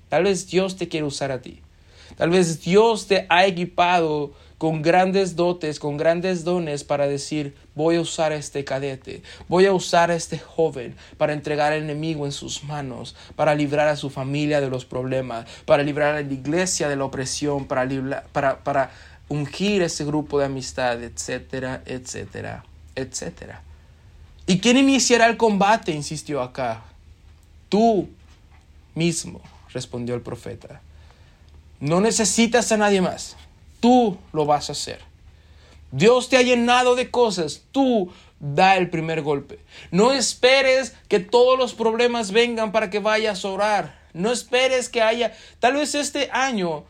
Tal 0.10 0.25
vez 0.25 0.49
Dios 0.49 0.75
te 0.75 0.89
quiere 0.89 1.06
usar 1.06 1.32
a 1.32 1.41
ti. 1.41 1.62
Tal 2.17 2.32
vez 2.32 2.65
Dios 2.65 3.08
te 3.08 3.27
ha 3.30 3.45
equipado 3.45 4.34
con 4.62 4.84
grandes 4.84 5.36
dotes, 5.36 5.80
con 5.80 5.97
grandes 5.97 6.43
dones 6.43 6.84
para 6.84 7.08
decir, 7.08 7.56
voy 7.74 7.95
a 7.95 8.02
usar 8.02 8.32
a 8.32 8.36
este 8.36 8.63
cadete, 8.63 9.24
voy 9.47 9.65
a 9.65 9.74
usar 9.74 10.12
a 10.12 10.15
este 10.15 10.38
joven 10.38 10.95
para 11.17 11.34
entregar 11.34 11.74
al 11.74 11.82
enemigo 11.82 12.28
en 12.28 12.32
sus 12.32 12.63
manos, 12.63 13.15
para 13.36 13.56
librar 13.56 13.88
a 13.88 13.95
su 13.95 14.12
familia 14.12 14.62
de 14.62 14.69
los 14.69 14.86
problemas, 14.86 15.47
para 15.65 15.82
librar 15.82 16.13
a 16.13 16.21
la 16.21 16.32
iglesia 16.32 16.88
de 16.89 16.95
la 16.95 17.06
opresión, 17.06 17.65
para, 17.65 18.60
para, 18.62 18.91
ungir 19.30 19.82
ese 19.82 20.06
grupo 20.06 20.38
de 20.38 20.45
amistad, 20.45 21.02
etcétera, 21.02 21.82
etcétera, 21.88 22.63
etcétera. 22.93 23.63
¿Y 24.45 24.60
quién 24.60 24.78
iniciará 24.78 25.26
el 25.26 25.38
combate? 25.38 25.91
insistió 25.91 26.39
acá. 26.39 26.84
Tú 27.67 28.08
mismo, 28.93 29.41
respondió 29.74 30.13
el 30.13 30.21
profeta. 30.21 30.82
No 31.80 32.00
necesitas 32.00 32.71
a 32.71 32.78
nadie 32.78 33.02
más. 33.02 33.38
Tú 33.82 34.17
lo 34.32 34.46
vas 34.46 34.70
a 34.70 34.72
hacer. 34.72 35.00
Dios 35.91 36.30
te 36.30 36.38
ha 36.38 36.41
llenado 36.41 36.96
de 36.96 37.12
cosas. 37.12 37.63
Tú 37.74 38.13
da 38.39 38.78
el 38.78 38.89
primer 38.89 39.22
golpe. 39.22 39.60
No 39.91 40.13
esperes 40.13 40.96
que 41.10 41.20
todos 41.20 41.60
los 41.60 41.74
problemas 41.74 42.32
vengan 42.32 42.72
para 42.72 42.89
que 42.89 43.00
vayas 43.00 43.44
a 43.44 43.50
orar. 43.50 44.02
No 44.13 44.32
esperes 44.32 44.88
que 44.88 45.02
haya, 45.02 45.34
tal 45.60 45.74
vez 45.74 45.96
este 45.96 46.30
año 46.32 46.86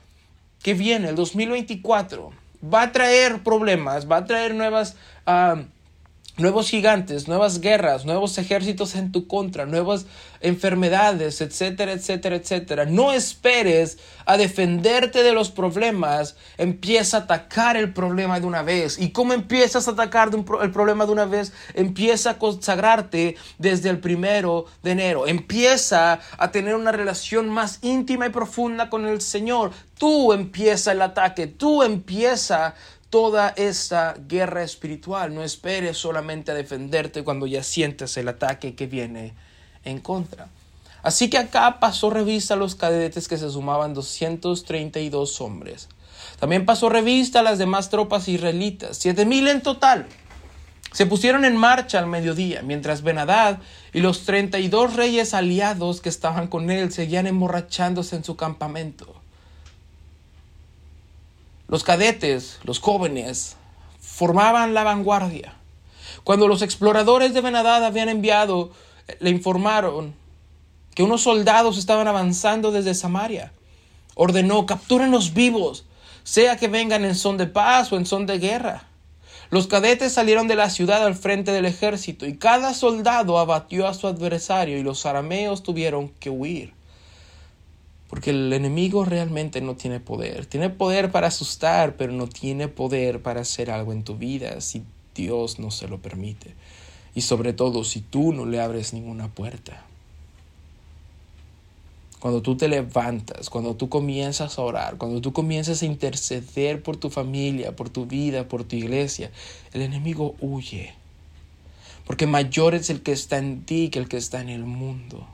que 0.64 0.74
viene, 0.74 1.10
el 1.10 1.16
2024, 1.16 2.32
va 2.74 2.84
a 2.84 2.92
traer 2.92 3.44
problemas, 3.44 4.10
va 4.10 4.18
a 4.18 4.26
traer 4.26 4.54
nuevas... 4.54 4.96
Ah, 5.26 5.64
nuevos 6.38 6.70
gigantes, 6.70 7.28
nuevas 7.28 7.62
guerras, 7.62 8.06
nuevos 8.06 8.38
ejércitos 8.38 8.96
en 8.96 9.12
tu 9.12 9.28
contra, 9.28 9.66
nuevas 9.66 10.06
enfermedades, 10.40 11.42
etcétera, 11.42 11.92
etcétera, 11.92 12.36
etcétera. 12.36 12.86
No 12.86 13.12
esperes 13.14 14.00
a 14.26 14.38
defenderte 14.38 15.24
de 15.24 15.34
los 15.34 15.52
problemas, 15.52 16.36
empieza 16.58 17.18
a 17.18 17.20
atacar 17.22 17.78
el 17.78 17.94
problema 17.94 18.40
de 18.40 18.48
una 18.48 18.64
vez. 18.64 18.98
¿Y 18.98 19.12
cómo 19.12 19.34
empiezas 19.34 19.88
a 19.88 19.92
atacar 19.92 20.32
el 20.34 20.72
problema 20.72 21.06
de 21.06 21.12
una 21.12 21.26
vez? 21.26 21.54
Empieza 21.74 22.32
a 22.32 22.38
consagrarte 22.40 23.36
desde 23.58 23.90
el 23.90 24.00
primero 24.00 24.66
de 24.84 24.92
enero. 24.92 25.28
Empieza 25.28 26.20
a 26.38 26.52
tener 26.52 26.76
una 26.76 26.92
relación 26.92 27.50
más 27.50 27.80
íntima 27.82 28.26
y 28.26 28.30
profunda 28.30 28.90
con 28.90 29.06
el 29.06 29.22
Señor. 29.22 29.72
Tú 29.98 30.34
empieza 30.34 30.94
el 30.94 31.02
ataque, 31.04 31.46
tú 31.46 31.84
empieza 31.84 32.74
toda 33.12 33.50
esta 33.50 34.16
guerra 34.28 34.64
espiritual. 34.64 35.36
No 35.36 35.44
esperes 35.44 35.98
solamente 35.98 36.52
a 36.52 36.56
defenderte 36.56 37.24
cuando 37.24 37.46
ya 37.46 37.62
sientes 37.62 38.18
el 38.18 38.28
ataque 38.28 38.74
que 38.74 38.88
viene 38.88 39.34
en 39.84 40.00
contra. 40.00 40.48
Así 41.04 41.30
que 41.30 41.38
acá 41.38 41.80
pasó 41.80 42.10
revista 42.10 42.56
a 42.56 42.58
los 42.58 42.74
cadetes 42.74 43.28
que 43.28 43.38
se 43.38 43.52
sumaban 43.52 43.94
232 43.94 45.42
hombres. 45.42 45.90
También 46.40 46.66
pasó 46.66 46.90
revista 46.90 47.42
a 47.42 47.44
las 47.44 47.58
demás 47.60 47.90
tropas 47.90 48.28
israelitas, 48.28 48.98
7000 48.98 49.48
en 49.48 49.62
total. 49.62 50.08
Se 50.92 51.06
pusieron 51.06 51.46
en 51.46 51.56
marcha 51.56 52.00
al 52.00 52.08
mediodía, 52.08 52.62
mientras 52.64 53.02
Benadad 53.02 53.60
y 53.94 54.02
los 54.02 54.26
32 54.26 54.96
reyes 54.96 55.34
aliados 55.34 56.02
que 56.02 56.10
estaban 56.10 56.48
con 56.48 56.70
él 56.70 56.92
seguían 56.92 57.28
emborrachándose 57.28 58.16
en 58.16 58.24
su 58.24 58.36
campamento. 58.36 59.21
Los 61.72 61.86
cadetes, 61.86 62.60
los 62.66 62.80
jóvenes, 62.80 63.56
formaban 64.02 64.74
la 64.74 64.84
vanguardia. 64.84 65.54
Cuando 66.26 66.50
los 66.50 66.62
exploradores 66.62 67.34
de 67.34 67.40
Benadad 67.40 67.86
habían 67.86 68.10
enviado, 68.10 68.72
le 69.22 69.30
informaron 69.30 70.14
que 70.94 71.04
unos 71.04 71.22
soldados 71.22 71.78
estaban 71.78 72.10
avanzando 72.10 72.74
desde 72.74 72.94
Samaria. 72.94 73.54
Ordenó, 74.16 74.66
captúrenlos 74.66 75.34
vivos, 75.34 75.86
sea 76.26 76.58
que 76.58 76.68
vengan 76.68 77.06
en 77.06 77.16
son 77.16 77.38
de 77.38 77.48
paz 77.48 77.94
o 77.94 77.96
en 77.96 78.06
son 78.06 78.26
de 78.26 78.38
guerra. 78.38 78.84
Los 79.50 79.68
cadetes 79.68 80.12
salieron 80.12 80.50
de 80.50 80.58
la 80.58 80.70
ciudad 80.70 81.06
al 81.06 81.16
frente 81.16 81.54
del 81.54 81.64
ejército 81.64 82.26
y 82.26 82.36
cada 82.36 82.74
soldado 82.74 83.40
abatió 83.40 83.88
a 83.88 83.94
su 83.94 84.08
adversario 84.08 84.78
y 84.78 84.84
los 84.84 85.06
arameos 85.06 85.64
tuvieron 85.64 86.10
que 86.20 86.30
huir. 86.30 86.74
Porque 88.12 88.32
el 88.32 88.52
enemigo 88.52 89.06
realmente 89.06 89.62
no 89.62 89.78
tiene 89.78 90.02
poder. 90.02 90.46
Tiene 90.46 90.70
poder 90.70 91.12
para 91.12 91.28
asustar, 91.28 91.96
pero 91.96 92.12
no 92.12 92.28
tiene 92.28 92.68
poder 92.68 93.22
para 93.22 93.40
hacer 93.40 93.72
algo 93.72 93.94
en 93.94 94.04
tu 94.04 94.18
vida 94.18 94.60
si 94.60 94.84
Dios 95.16 95.60
no 95.60 95.72
se 95.72 95.88
lo 95.88 96.02
permite. 96.02 96.54
Y 97.16 97.22
sobre 97.22 97.54
todo 97.54 97.86
si 97.86 98.02
tú 98.02 98.34
no 98.34 98.46
le 98.46 98.60
abres 98.60 98.92
ninguna 98.92 99.30
puerta. 99.30 99.86
Cuando 102.20 102.42
tú 102.42 102.58
te 102.58 102.68
levantas, 102.68 103.50
cuando 103.50 103.78
tú 103.78 103.88
comienzas 103.88 104.60
a 104.60 104.62
orar, 104.62 104.98
cuando 104.98 105.22
tú 105.22 105.32
comienzas 105.32 105.82
a 105.82 105.86
interceder 105.86 106.84
por 106.84 106.98
tu 106.98 107.10
familia, 107.10 107.78
por 107.78 107.90
tu 107.90 108.08
vida, 108.08 108.46
por 108.46 108.66
tu 108.66 108.76
iglesia, 108.76 109.32
el 109.72 109.84
enemigo 109.84 110.36
huye. 110.42 110.94
Porque 112.06 112.28
mayor 112.28 112.76
es 112.76 112.90
el 112.90 113.04
que 113.04 113.14
está 113.14 113.38
en 113.38 113.64
ti 113.64 113.88
que 113.88 114.00
el 114.00 114.10
que 114.10 114.18
está 114.18 114.42
en 114.42 114.50
el 114.50 114.66
mundo. 114.66 115.26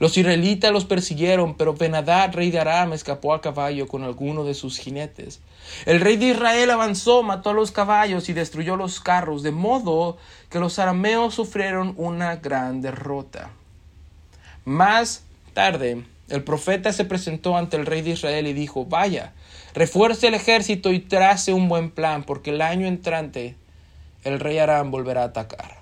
Los 0.00 0.16
israelitas 0.16 0.72
los 0.72 0.86
persiguieron, 0.86 1.56
pero 1.56 1.74
Benadad, 1.74 2.32
rey 2.32 2.50
de 2.50 2.58
Aram, 2.58 2.94
escapó 2.94 3.34
a 3.34 3.42
caballo 3.42 3.86
con 3.86 4.02
alguno 4.02 4.44
de 4.44 4.54
sus 4.54 4.78
jinetes. 4.78 5.40
El 5.84 6.00
rey 6.00 6.16
de 6.16 6.28
Israel 6.28 6.70
avanzó, 6.70 7.22
mató 7.22 7.50
a 7.50 7.52
los 7.52 7.70
caballos 7.70 8.30
y 8.30 8.32
destruyó 8.32 8.76
los 8.76 8.98
carros, 8.98 9.42
de 9.42 9.50
modo 9.50 10.16
que 10.48 10.58
los 10.58 10.78
arameos 10.78 11.34
sufrieron 11.34 11.92
una 11.98 12.36
gran 12.36 12.80
derrota. 12.80 13.50
Más 14.64 15.22
tarde, 15.52 16.02
el 16.30 16.44
profeta 16.44 16.94
se 16.94 17.04
presentó 17.04 17.58
ante 17.58 17.76
el 17.76 17.84
rey 17.84 18.00
de 18.00 18.12
Israel 18.12 18.46
y 18.46 18.54
dijo, 18.54 18.86
vaya, 18.86 19.34
refuerce 19.74 20.28
el 20.28 20.34
ejército 20.34 20.92
y 20.92 21.00
trace 21.00 21.52
un 21.52 21.68
buen 21.68 21.90
plan, 21.90 22.24
porque 22.24 22.50
el 22.50 22.62
año 22.62 22.86
entrante 22.86 23.54
el 24.24 24.40
rey 24.40 24.56
Aram 24.56 24.90
volverá 24.90 25.24
a 25.24 25.26
atacar. 25.26 25.79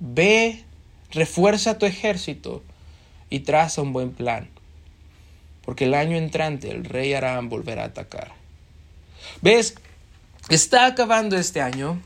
Ve, 0.00 0.64
refuerza 1.10 1.78
tu 1.78 1.86
ejército 1.86 2.62
y 3.30 3.40
traza 3.40 3.82
un 3.82 3.92
buen 3.92 4.12
plan, 4.12 4.48
porque 5.64 5.84
el 5.84 5.94
año 5.94 6.16
entrante 6.16 6.70
el 6.70 6.84
rey 6.84 7.14
Aram 7.14 7.48
volverá 7.48 7.82
a 7.82 7.86
atacar. 7.86 8.32
¿Ves? 9.42 9.74
Está 10.48 10.86
acabando 10.86 11.36
este 11.36 11.60
año 11.60 12.00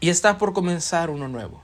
y 0.00 0.10
está 0.10 0.38
por 0.38 0.52
comenzar 0.52 1.10
uno 1.10 1.28
nuevo. 1.28 1.62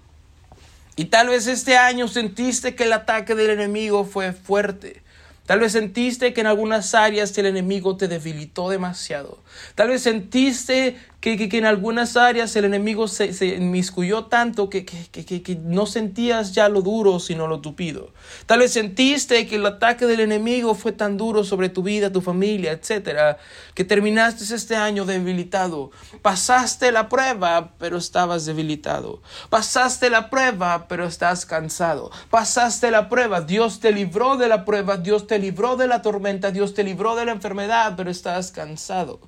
Y 0.96 1.06
tal 1.06 1.28
vez 1.28 1.46
este 1.46 1.76
año 1.76 2.08
sentiste 2.08 2.74
que 2.74 2.84
el 2.84 2.92
ataque 2.92 3.34
del 3.34 3.50
enemigo 3.50 4.04
fue 4.04 4.32
fuerte. 4.32 5.02
Tal 5.46 5.60
vez 5.60 5.72
sentiste 5.72 6.32
que 6.32 6.40
en 6.40 6.46
algunas 6.46 6.94
áreas 6.94 7.36
el 7.38 7.46
enemigo 7.46 7.96
te 7.96 8.08
debilitó 8.08 8.68
demasiado. 8.68 9.42
Tal 9.74 9.88
vez 9.88 10.02
sentiste 10.02 10.96
que, 11.20 11.48
que, 11.50 11.58
en 11.58 11.66
algunas 11.66 12.16
áreas 12.16 12.56
el 12.56 12.64
enemigo 12.64 13.06
se, 13.06 13.34
se 13.34 13.48
inmiscuyó 13.48 14.24
tanto 14.24 14.70
que, 14.70 14.86
que, 14.86 15.58
no 15.62 15.84
sentías 15.84 16.52
ya 16.52 16.70
lo 16.70 16.80
duro, 16.80 17.20
sino 17.20 17.46
lo 17.46 17.60
tupido. 17.60 18.14
Tal 18.46 18.60
vez 18.60 18.72
sentiste 18.72 19.46
que 19.46 19.56
el 19.56 19.66
ataque 19.66 20.06
del 20.06 20.20
enemigo 20.20 20.74
fue 20.74 20.92
tan 20.92 21.18
duro 21.18 21.44
sobre 21.44 21.68
tu 21.68 21.82
vida, 21.82 22.10
tu 22.10 22.22
familia, 22.22 22.72
etcétera, 22.72 23.36
que 23.74 23.84
terminaste 23.84 24.54
este 24.54 24.76
año 24.76 25.04
debilitado. 25.04 25.90
Pasaste 26.22 26.90
la 26.90 27.10
prueba, 27.10 27.74
pero 27.78 27.98
estabas 27.98 28.46
debilitado. 28.46 29.20
Pasaste 29.50 30.08
la 30.08 30.30
prueba, 30.30 30.88
pero 30.88 31.04
estás 31.04 31.44
cansado. 31.44 32.10
Pasaste 32.30 32.90
la 32.90 33.10
prueba, 33.10 33.42
Dios 33.42 33.80
te 33.80 33.92
libró 33.92 34.38
de 34.38 34.48
la 34.48 34.64
prueba, 34.64 34.96
Dios 34.96 35.26
te 35.26 35.38
libró 35.38 35.76
de 35.76 35.86
la 35.86 36.00
tormenta, 36.00 36.50
Dios 36.50 36.72
te 36.72 36.82
libró 36.82 37.14
de 37.14 37.26
la 37.26 37.32
enfermedad, 37.32 37.92
pero 37.94 38.10
estás 38.10 38.52
cansado. 38.52 39.20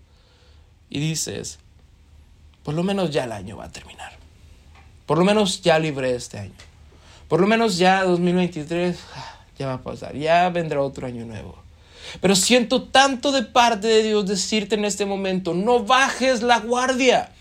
Y 0.88 1.00
dices, 1.00 1.58
por 2.62 2.74
lo 2.74 2.82
menos 2.82 3.10
ya 3.10 3.24
el 3.24 3.32
año 3.32 3.56
va 3.56 3.64
a 3.64 3.72
terminar. 3.72 4.12
Por 5.06 5.18
lo 5.18 5.24
menos 5.24 5.62
ya 5.62 5.78
libré 5.78 6.14
este 6.14 6.38
año. 6.38 6.54
Por 7.28 7.40
lo 7.40 7.46
menos 7.46 7.78
ya 7.78 8.04
2023 8.04 8.98
ah, 9.14 9.40
ya 9.58 9.66
va 9.66 9.74
a 9.74 9.82
pasar. 9.82 10.14
Ya 10.16 10.48
vendrá 10.50 10.80
otro 10.80 11.06
año 11.06 11.24
nuevo. 11.24 11.56
Pero 12.20 12.36
siento 12.36 12.84
tanto 12.84 13.32
de 13.32 13.42
parte 13.42 13.86
de 13.88 14.02
Dios 14.02 14.26
decirte 14.26 14.74
en 14.74 14.84
este 14.84 15.06
momento, 15.06 15.54
no 15.54 15.84
bajes 15.84 16.42
la 16.42 16.60
guardia. 16.60 17.32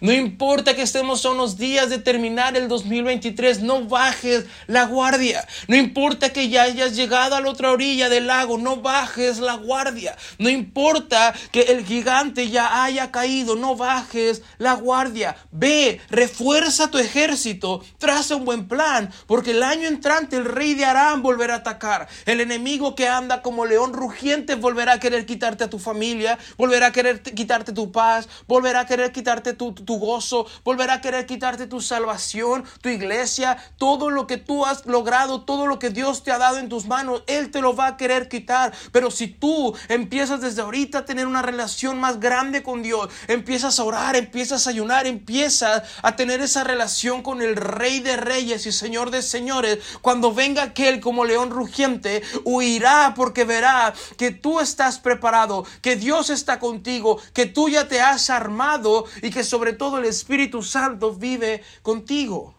No 0.00 0.12
importa 0.12 0.74
que 0.74 0.80
estemos 0.80 1.26
a 1.26 1.30
unos 1.30 1.58
días 1.58 1.90
de 1.90 1.98
terminar 1.98 2.56
el 2.56 2.68
2023, 2.68 3.60
no 3.60 3.84
bajes 3.84 4.46
la 4.66 4.84
guardia. 4.84 5.46
No 5.68 5.76
importa 5.76 6.32
que 6.32 6.48
ya 6.48 6.62
hayas 6.62 6.96
llegado 6.96 7.36
a 7.36 7.40
la 7.42 7.50
otra 7.50 7.70
orilla 7.70 8.08
del 8.08 8.26
lago, 8.26 8.56
no 8.56 8.76
bajes 8.76 9.40
la 9.40 9.56
guardia. 9.56 10.16
No 10.38 10.48
importa 10.48 11.34
que 11.52 11.62
el 11.62 11.84
gigante 11.84 12.48
ya 12.48 12.82
haya 12.82 13.10
caído, 13.10 13.56
no 13.56 13.76
bajes 13.76 14.40
la 14.56 14.72
guardia. 14.72 15.36
Ve, 15.50 16.00
refuerza 16.08 16.90
tu 16.90 16.96
ejército, 16.96 17.84
traza 17.98 18.36
un 18.36 18.46
buen 18.46 18.68
plan, 18.68 19.12
porque 19.26 19.50
el 19.50 19.62
año 19.62 19.86
entrante 19.86 20.36
el 20.36 20.46
rey 20.46 20.72
de 20.72 20.86
Aram 20.86 21.20
volverá 21.20 21.54
a 21.54 21.58
atacar. 21.58 22.08
El 22.24 22.40
enemigo 22.40 22.94
que 22.94 23.06
anda 23.06 23.42
como 23.42 23.66
león 23.66 23.92
rugiente 23.92 24.54
volverá 24.54 24.94
a 24.94 25.00
querer 25.00 25.26
quitarte 25.26 25.64
a 25.64 25.70
tu 25.70 25.78
familia, 25.78 26.38
volverá 26.56 26.86
a 26.86 26.92
querer 26.92 27.20
quitarte 27.20 27.74
tu 27.74 27.92
paz, 27.92 28.30
volverá 28.48 28.80
a 28.80 28.86
querer 28.86 29.12
quitarte 29.12 29.52
tu 29.52 29.74
tu 29.89 29.89
gozo, 29.98 30.46
volverá 30.64 30.94
a 30.94 31.00
querer 31.00 31.26
quitarte 31.26 31.66
tu 31.66 31.80
salvación, 31.80 32.64
tu 32.80 32.88
iglesia, 32.88 33.56
todo 33.78 34.10
lo 34.10 34.26
que 34.26 34.36
tú 34.36 34.66
has 34.66 34.86
logrado, 34.86 35.42
todo 35.42 35.66
lo 35.66 35.78
que 35.78 35.90
Dios 35.90 36.22
te 36.22 36.32
ha 36.32 36.38
dado 36.38 36.58
en 36.58 36.68
tus 36.68 36.86
manos, 36.86 37.22
Él 37.26 37.50
te 37.50 37.60
lo 37.60 37.74
va 37.74 37.88
a 37.88 37.96
querer 37.96 38.28
quitar. 38.28 38.72
Pero 38.92 39.10
si 39.10 39.28
tú 39.28 39.74
empiezas 39.88 40.40
desde 40.40 40.62
ahorita 40.62 40.98
a 40.98 41.04
tener 41.04 41.26
una 41.26 41.42
relación 41.42 41.98
más 41.98 42.20
grande 42.20 42.62
con 42.62 42.82
Dios, 42.82 43.08
empiezas 43.28 43.78
a 43.78 43.84
orar, 43.84 44.16
empiezas 44.16 44.66
a 44.66 44.70
ayunar, 44.70 45.06
empiezas 45.06 45.82
a 46.02 46.16
tener 46.16 46.40
esa 46.40 46.64
relación 46.64 47.22
con 47.22 47.42
el 47.42 47.56
Rey 47.56 48.00
de 48.00 48.16
Reyes 48.16 48.66
y 48.66 48.72
Señor 48.72 49.10
de 49.10 49.22
Señores, 49.22 49.78
cuando 50.02 50.32
venga 50.32 50.62
aquel 50.62 51.00
como 51.00 51.24
león 51.24 51.50
rugiente, 51.50 52.22
huirá 52.44 53.14
porque 53.16 53.44
verá 53.44 53.94
que 54.16 54.30
tú 54.30 54.60
estás 54.60 54.98
preparado, 54.98 55.64
que 55.82 55.96
Dios 55.96 56.30
está 56.30 56.58
contigo, 56.58 57.20
que 57.32 57.46
tú 57.46 57.68
ya 57.68 57.88
te 57.88 58.00
has 58.00 58.30
armado 58.30 59.04
y 59.22 59.30
que 59.30 59.44
sobre 59.44 59.72
todo 59.80 59.96
el 59.96 60.04
Espíritu 60.04 60.62
Santo 60.62 61.14
vive 61.14 61.62
contigo. 61.80 62.54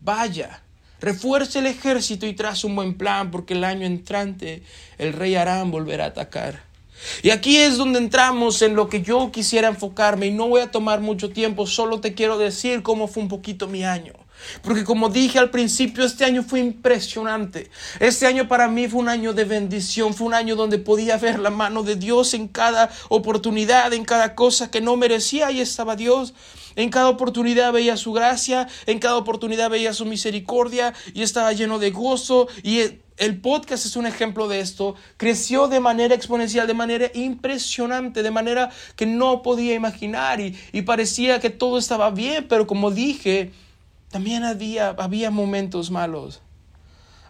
Vaya, 0.00 0.62
refuerce 1.00 1.58
el 1.58 1.66
ejército 1.66 2.24
y 2.24 2.34
traza 2.34 2.68
un 2.68 2.76
buen 2.76 2.94
plan 2.94 3.32
porque 3.32 3.54
el 3.54 3.64
año 3.64 3.84
entrante 3.84 4.62
el 4.96 5.12
rey 5.12 5.34
Aram 5.34 5.72
volverá 5.72 6.04
a 6.04 6.08
atacar. 6.10 6.62
Y 7.24 7.30
aquí 7.30 7.56
es 7.56 7.78
donde 7.78 7.98
entramos 7.98 8.62
en 8.62 8.76
lo 8.76 8.88
que 8.88 9.02
yo 9.02 9.32
quisiera 9.32 9.66
enfocarme 9.66 10.28
y 10.28 10.30
no 10.30 10.46
voy 10.46 10.60
a 10.60 10.70
tomar 10.70 11.00
mucho 11.00 11.30
tiempo, 11.30 11.66
solo 11.66 12.00
te 12.00 12.14
quiero 12.14 12.38
decir 12.38 12.84
cómo 12.84 13.08
fue 13.08 13.24
un 13.24 13.28
poquito 13.28 13.66
mi 13.66 13.82
año. 13.82 14.12
Porque 14.62 14.84
como 14.84 15.08
dije 15.08 15.38
al 15.38 15.50
principio, 15.50 16.04
este 16.04 16.24
año 16.24 16.42
fue 16.42 16.60
impresionante. 16.60 17.70
Este 17.98 18.26
año 18.26 18.48
para 18.48 18.68
mí 18.68 18.88
fue 18.88 19.00
un 19.00 19.08
año 19.08 19.32
de 19.32 19.44
bendición, 19.44 20.14
fue 20.14 20.26
un 20.26 20.34
año 20.34 20.56
donde 20.56 20.78
podía 20.78 21.16
ver 21.16 21.38
la 21.38 21.50
mano 21.50 21.82
de 21.82 21.96
Dios 21.96 22.34
en 22.34 22.48
cada 22.48 22.90
oportunidad, 23.08 23.92
en 23.92 24.04
cada 24.04 24.34
cosa 24.34 24.70
que 24.70 24.80
no 24.80 24.96
merecía, 24.96 25.48
ahí 25.48 25.60
estaba 25.60 25.96
Dios. 25.96 26.34
En 26.76 26.90
cada 26.90 27.08
oportunidad 27.08 27.72
veía 27.72 27.96
su 27.96 28.12
gracia, 28.12 28.68
en 28.86 29.00
cada 29.00 29.16
oportunidad 29.16 29.70
veía 29.70 29.92
su 29.92 30.06
misericordia 30.06 30.94
y 31.14 31.22
estaba 31.22 31.52
lleno 31.52 31.78
de 31.78 31.90
gozo 31.90 32.48
y 32.62 33.00
el 33.16 33.38
podcast 33.38 33.84
es 33.84 33.96
un 33.96 34.06
ejemplo 34.06 34.48
de 34.48 34.60
esto. 34.60 34.94
Creció 35.18 35.68
de 35.68 35.78
manera 35.78 36.14
exponencial, 36.14 36.66
de 36.66 36.74
manera 36.74 37.10
impresionante, 37.12 38.22
de 38.22 38.30
manera 38.30 38.70
que 38.96 39.04
no 39.04 39.42
podía 39.42 39.74
imaginar 39.74 40.40
y, 40.40 40.58
y 40.72 40.82
parecía 40.82 41.38
que 41.38 41.50
todo 41.50 41.76
estaba 41.76 42.10
bien, 42.10 42.46
pero 42.48 42.66
como 42.66 42.90
dije, 42.90 43.52
también 44.10 44.44
había, 44.44 44.88
había 44.90 45.30
momentos 45.30 45.90
malos. 45.90 46.42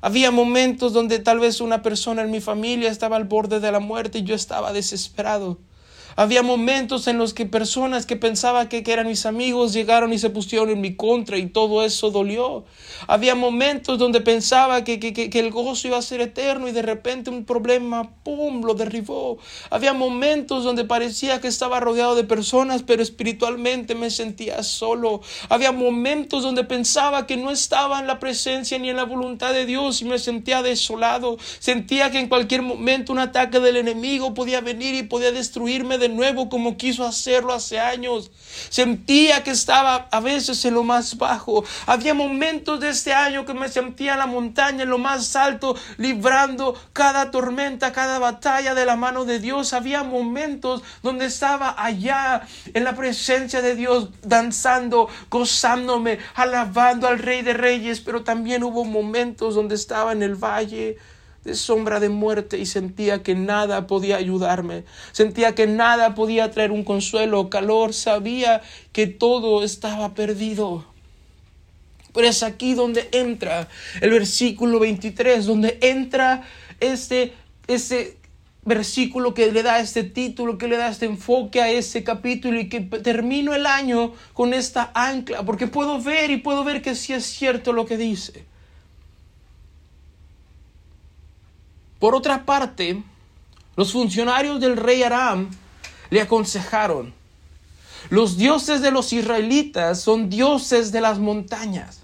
Había 0.01 0.31
momentos 0.31 0.95
donde 0.95 1.19
tal 1.19 1.39
vez 1.39 1.61
una 1.61 1.83
persona 1.83 2.23
en 2.23 2.31
mi 2.31 2.41
familia 2.41 2.91
estaba 2.91 3.17
al 3.17 3.25
borde 3.25 3.61
de 3.61 3.71
la 3.71 3.81
muerte 3.81 4.19
y 4.19 4.23
yo 4.23 4.35
estaba 4.35 4.73
desesperado. 4.73 5.59
Había 6.17 6.43
momentos 6.43 7.07
en 7.07 7.19
los 7.19 7.35
que 7.35 7.47
personas 7.47 8.07
que 8.07 8.17
pensaba 8.17 8.69
que, 8.69 8.83
eran 8.91 9.07
mis 9.07 9.27
amigos 9.27 9.73
llegaron 9.73 10.13
y 10.13 10.19
se 10.19 10.31
pusieron 10.31 10.71
en 10.71 10.81
mi 10.81 10.97
contra 10.97 11.39
y 11.39 11.47
todo 11.47 11.85
eso 11.85 12.11
dolió. 12.11 12.65
Había 13.07 13.35
momentos 13.35 13.99
donde 13.99 14.21
pensaba 14.21 14.85
que, 14.85 14.99
que, 14.99 15.31
el 15.39 15.51
gozo 15.51 15.89
iba 15.89 15.99
a 15.99 16.03
ser 16.03 16.21
eterno 16.21 16.69
y 16.69 16.73
de 16.73 16.83
repente 16.83 17.31
un 17.31 17.45
problema, 17.45 18.11
¡pum!, 18.25 18.63
lo 18.65 18.75
derribó. 18.75 19.39
Había 19.71 19.93
momentos 19.93 20.65
donde 20.65 20.85
parecía 20.85 21.41
que 21.41 21.49
estaba 21.49 21.81
rodeado 21.81 22.15
de 22.15 22.25
personas, 22.25 22.83
pero 22.83 23.03
espiritualmente 23.03 23.95
me 23.95 24.11
sentía 24.11 24.63
solo. 24.63 25.21
Había 25.49 25.73
momentos 25.73 26.43
donde 26.43 26.65
pensaba 26.65 27.27
que 27.27 27.37
no 27.37 27.51
estaba 27.51 28.01
en 28.01 28.07
la 28.07 28.19
presencia 28.19 28.79
ni 28.79 28.91
en 28.91 28.97
la 28.97 29.05
voluntad 29.05 29.53
de 29.53 29.67
Dios 29.67 30.03
y 30.03 30.05
me 30.05 30.19
sentía 30.19 30.63
desolado. 30.63 31.39
Sentía 31.59 32.11
que 32.11 32.19
en 32.19 32.29
cualquier 32.29 32.63
momento 32.63 33.13
un 33.13 33.19
ataque 33.19 33.61
del 33.61 33.77
enemigo 33.77 34.35
podía 34.35 34.61
venir 34.61 34.95
y 34.95 35.03
podía 35.05 35.33
destruirme 35.33 35.99
de 36.01 36.09
nuevo 36.09 36.49
como 36.49 36.77
quiso 36.77 37.07
hacerlo 37.07 37.53
hace 37.53 37.79
años. 37.79 38.33
Sentía 38.69 39.45
que 39.45 39.53
estaba 39.53 40.09
a 40.11 40.19
veces 40.19 40.65
en 40.65 40.75
lo 40.75 40.83
más 40.83 41.17
bajo. 41.17 41.63
Había 41.87 42.15
momentos 42.15 42.81
de 42.81 42.89
este 42.89 43.13
año 43.13 43.45
que 43.47 43.55
me 43.55 43.69
sentía 43.69 44.15
en 44.15 44.19
la 44.19 44.27
montaña, 44.27 44.83
en 44.83 44.91
lo 44.91 44.99
más 44.99 45.37
alto, 45.37 45.77
librando 45.99 46.75
cada 46.93 47.31
tormenta, 47.31 47.93
cada 47.93 48.19
batalla 48.19 48.75
de 48.75 48.85
la 48.85 48.97
mano 48.97 49.25
de 49.25 49.39
Dios. 49.39 49.73
Había 49.73 50.03
momentos 50.03 50.83
donde 51.03 51.27
estaba 51.27 51.77
allá 51.79 52.43
en 52.75 52.83
la 52.83 52.97
presencia 52.97 53.63
de 53.63 53.77
Dios, 53.77 54.09
danzando, 54.23 55.09
gozándome, 55.31 56.19
alabando 56.35 57.07
al 57.07 57.19
Rey 57.19 57.43
de 57.43 57.53
Reyes, 57.53 58.01
pero 58.01 58.25
también 58.25 58.65
hubo 58.65 58.85
momentos 58.85 59.55
donde 59.55 59.75
estaba 59.77 60.13
en 60.13 60.23
el 60.23 60.35
valle 60.35 60.99
de 61.45 61.55
sombra 61.55 62.01
de 62.01 62.09
muerte 62.09 62.59
y 62.59 62.67
sentía 62.67 63.23
que 63.23 63.35
nada 63.35 63.87
podía 63.87 64.17
ayudarme, 64.17 64.85
sentía 65.13 65.55
que 65.55 65.67
nada 65.67 66.15
podía 66.15 66.51
traer 66.51 66.71
un 66.71 66.85
consuelo, 66.85 67.49
calor, 67.49 67.95
sabía 67.95 68.63
que 68.93 69.07
todo 69.07 69.63
estaba 69.65 70.15
perdido. 70.15 70.85
Pero 72.13 72.27
es 72.27 72.43
aquí 72.43 72.75
donde 72.75 73.09
entra 73.13 73.69
el 74.01 74.11
versículo 74.11 74.81
23, 74.81 75.47
donde 75.47 75.79
entra 75.81 76.43
este, 76.81 77.33
ese 77.69 78.17
versículo 78.65 79.33
que 79.33 79.51
le 79.51 79.63
da 79.63 79.81
este 79.81 80.05
título, 80.05 80.59
que 80.59 80.69
le 80.69 80.77
da 80.77 80.89
este 80.89 81.07
enfoque 81.07 81.63
a 81.63 81.71
ese 81.71 82.05
capítulo 82.05 82.61
y 82.61 82.69
que 82.69 82.81
termino 82.81 83.55
el 83.55 83.67
año 83.67 84.13
con 84.35 84.53
esta 84.53 84.91
ancla, 84.95 85.45
porque 85.45 85.67
puedo 85.67 86.01
ver 86.01 86.31
y 86.31 86.39
puedo 86.39 86.65
ver 86.65 86.83
que 86.83 86.95
sí 86.95 87.13
es 87.13 87.25
cierto 87.25 87.73
lo 87.73 87.87
que 87.87 87.97
dice. 87.97 88.45
Por 92.01 92.17
otra 92.17 92.45
parte, 92.45 93.03
los 93.77 93.93
funcionarios 93.93 94.59
del 94.61 94.77
rey 94.77 95.05
Aram 95.05 95.49
le 96.11 96.21
aconsejaron, 96.21 97.15
los 98.09 98.37
dioses 98.37 98.81
de 98.81 98.91
los 98.91 99.13
israelitas 99.13 100.01
son 100.01 100.31
dioses 100.31 100.91
de 100.91 101.03
las 101.03 101.19
montañas, 101.19 102.01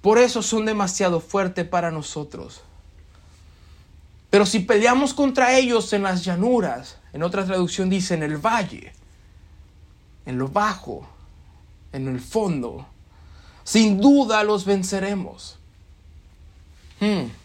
por 0.00 0.18
eso 0.18 0.42
son 0.42 0.64
demasiado 0.64 1.20
fuertes 1.20 1.68
para 1.68 1.90
nosotros. 1.90 2.62
Pero 4.30 4.46
si 4.46 4.60
peleamos 4.60 5.14
contra 5.14 5.56
ellos 5.56 5.92
en 5.92 6.02
las 6.02 6.24
llanuras, 6.24 6.98
en 7.12 7.22
otra 7.22 7.44
traducción 7.44 7.88
dice 7.88 8.14
en 8.14 8.24
el 8.24 8.38
valle, 8.38 8.92
en 10.26 10.38
lo 10.38 10.48
bajo, 10.48 11.06
en 11.92 12.08
el 12.08 12.20
fondo, 12.20 12.86
sin 13.62 14.00
duda 14.00 14.42
los 14.42 14.64
venceremos. 14.64 15.58
Hmm. 16.98 17.43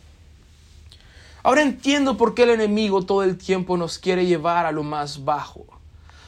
Ahora 1.44 1.62
entiendo 1.62 2.18
por 2.18 2.34
qué 2.34 2.44
el 2.44 2.50
enemigo 2.52 3.06
todo 3.06 3.24
el 3.24 3.38
tiempo 3.38 3.78
nos 3.78 3.98
quiere 3.98 4.26
llevar 4.26 4.66
a 4.66 4.72
lo 4.72 4.84
más 4.84 5.24
bajo. 5.24 5.66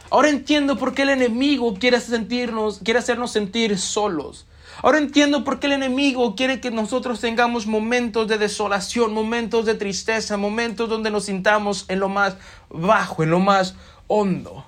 Ahora 0.10 0.30
entiendo 0.30 0.78
por 0.78 0.94
qué 0.94 1.04
el 1.04 1.10
enemigo 1.10 1.76
quiere 1.76 1.98
hacernos 1.98 3.32
sentir 3.32 3.78
solos. 3.78 4.46
Ahora 4.84 4.98
entiendo 4.98 5.44
por 5.44 5.60
qué 5.60 5.68
el 5.68 5.74
enemigo 5.74 6.36
quiere 6.36 6.60
que 6.60 6.72
nosotros 6.72 7.20
tengamos 7.20 7.68
momentos 7.68 8.28
de 8.28 8.38
desolación, 8.38 9.14
momentos 9.14 9.66
de 9.66 9.76
tristeza, 9.76 10.38
momentos 10.38 10.90
donde 10.90 11.12
nos 11.12 11.26
sintamos 11.26 11.86
en 11.88 12.00
lo 12.00 12.10
más 12.10 12.36
bajo, 12.70 13.24
en 13.24 13.30
lo 13.30 13.40
más 13.40 13.76
hondo. 14.08 14.66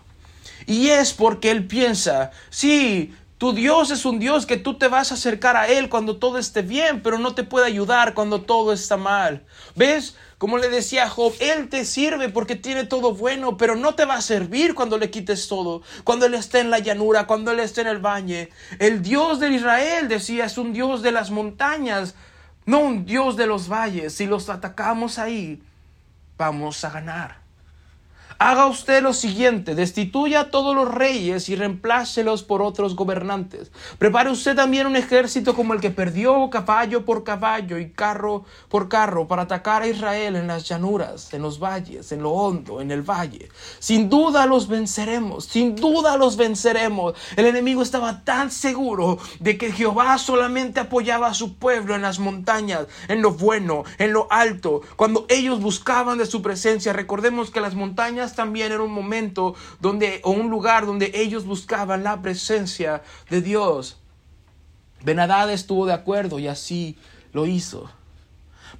Y 0.65 0.89
es 0.89 1.13
porque 1.13 1.51
él 1.51 1.67
piensa, 1.67 2.31
sí, 2.49 3.13
tu 3.43 3.51
Dios 3.51 3.91
es 3.91 4.05
un 4.05 4.19
Dios 4.19 4.45
que 4.45 4.55
tú 4.55 4.75
te 4.75 4.87
vas 4.87 5.11
a 5.11 5.15
acercar 5.15 5.57
a 5.57 5.67
Él 5.67 5.89
cuando 5.89 6.15
todo 6.15 6.37
esté 6.37 6.61
bien, 6.61 7.01
pero 7.03 7.19
no 7.19 7.35
te 7.35 7.43
puede 7.43 7.65
ayudar 7.65 8.13
cuando 8.13 8.43
todo 8.43 8.71
está 8.71 8.95
mal. 8.95 9.43
¿Ves? 9.75 10.15
Como 10.37 10.57
le 10.57 10.69
decía 10.69 11.09
Job, 11.09 11.33
Él 11.41 11.67
te 11.67 11.83
sirve 11.83 12.29
porque 12.29 12.55
tiene 12.55 12.85
todo 12.85 13.13
bueno, 13.13 13.57
pero 13.57 13.75
no 13.75 13.95
te 13.95 14.05
va 14.05 14.15
a 14.15 14.21
servir 14.21 14.73
cuando 14.73 14.97
le 14.97 15.11
quites 15.11 15.49
todo, 15.49 15.81
cuando 16.05 16.25
Él 16.25 16.35
esté 16.35 16.61
en 16.61 16.69
la 16.69 16.79
llanura, 16.79 17.27
cuando 17.27 17.51
Él 17.51 17.59
esté 17.59 17.81
en 17.81 17.87
el 17.87 17.99
valle. 17.99 18.49
El 18.79 19.01
Dios 19.01 19.41
de 19.41 19.49
Israel, 19.49 20.07
decía, 20.07 20.45
es 20.45 20.57
un 20.57 20.71
Dios 20.71 21.01
de 21.01 21.11
las 21.11 21.29
montañas, 21.29 22.15
no 22.65 22.79
un 22.79 23.05
Dios 23.05 23.35
de 23.35 23.45
los 23.45 23.67
valles. 23.67 24.13
Si 24.13 24.25
los 24.25 24.47
atacamos 24.47 25.19
ahí, 25.19 25.61
vamos 26.37 26.81
a 26.85 26.91
ganar. 26.91 27.42
Haga 28.39 28.65
usted 28.65 29.01
lo 29.01 29.13
siguiente, 29.13 29.75
destituya 29.75 30.41
a 30.41 30.51
todos 30.51 30.75
los 30.75 30.93
reyes 30.93 31.49
y 31.49 31.55
reemplácelos 31.55 32.43
por 32.43 32.61
otros 32.61 32.95
gobernantes. 32.95 33.71
Prepare 33.97 34.31
usted 34.31 34.55
también 34.55 34.87
un 34.87 34.95
ejército 34.95 35.55
como 35.55 35.73
el 35.73 35.81
que 35.81 35.91
perdió 35.91 36.49
caballo 36.49 37.05
por 37.05 37.23
caballo 37.23 37.77
y 37.77 37.91
carro 37.91 38.45
por 38.69 38.89
carro 38.89 39.27
para 39.27 39.43
atacar 39.43 39.83
a 39.83 39.87
Israel 39.87 40.35
en 40.35 40.47
las 40.47 40.67
llanuras, 40.67 41.33
en 41.33 41.41
los 41.41 41.59
valles, 41.59 42.11
en 42.11 42.23
lo 42.23 42.31
hondo, 42.31 42.81
en 42.81 42.91
el 42.91 43.01
valle. 43.01 43.49
Sin 43.79 44.09
duda 44.09 44.45
los 44.45 44.67
venceremos, 44.67 45.45
sin 45.45 45.75
duda 45.75 46.17
los 46.17 46.37
venceremos. 46.37 47.13
El 47.35 47.45
enemigo 47.45 47.81
estaba 47.81 48.23
tan 48.23 48.51
seguro 48.51 49.19
de 49.39 49.57
que 49.57 49.71
Jehová 49.71 50.17
solamente 50.17 50.79
apoyaba 50.79 51.27
a 51.27 51.33
su 51.33 51.55
pueblo 51.55 51.95
en 51.95 52.01
las 52.01 52.19
montañas, 52.19 52.87
en 53.07 53.21
lo 53.21 53.31
bueno, 53.31 53.83
en 53.97 54.13
lo 54.13 54.27
alto. 54.31 54.81
Cuando 54.95 55.25
ellos 55.29 55.61
buscaban 55.61 56.17
de 56.17 56.25
su 56.25 56.41
presencia, 56.41 56.93
recordemos 56.93 57.51
que 57.51 57.61
las 57.61 57.75
montañas 57.75 58.22
también 58.31 58.71
era 58.71 58.81
un 58.81 58.93
momento 58.93 59.55
donde, 59.81 60.21
o 60.23 60.31
un 60.31 60.49
lugar 60.49 60.85
donde 60.85 61.11
ellos 61.13 61.45
buscaban 61.45 62.03
la 62.05 62.21
presencia 62.21 63.03
de 63.29 63.41
Dios. 63.41 63.99
Benadad 65.03 65.51
estuvo 65.51 65.85
de 65.85 65.91
acuerdo 65.91 66.39
y 66.39 66.47
así 66.47 66.97
lo 67.33 67.45
hizo. 67.45 67.91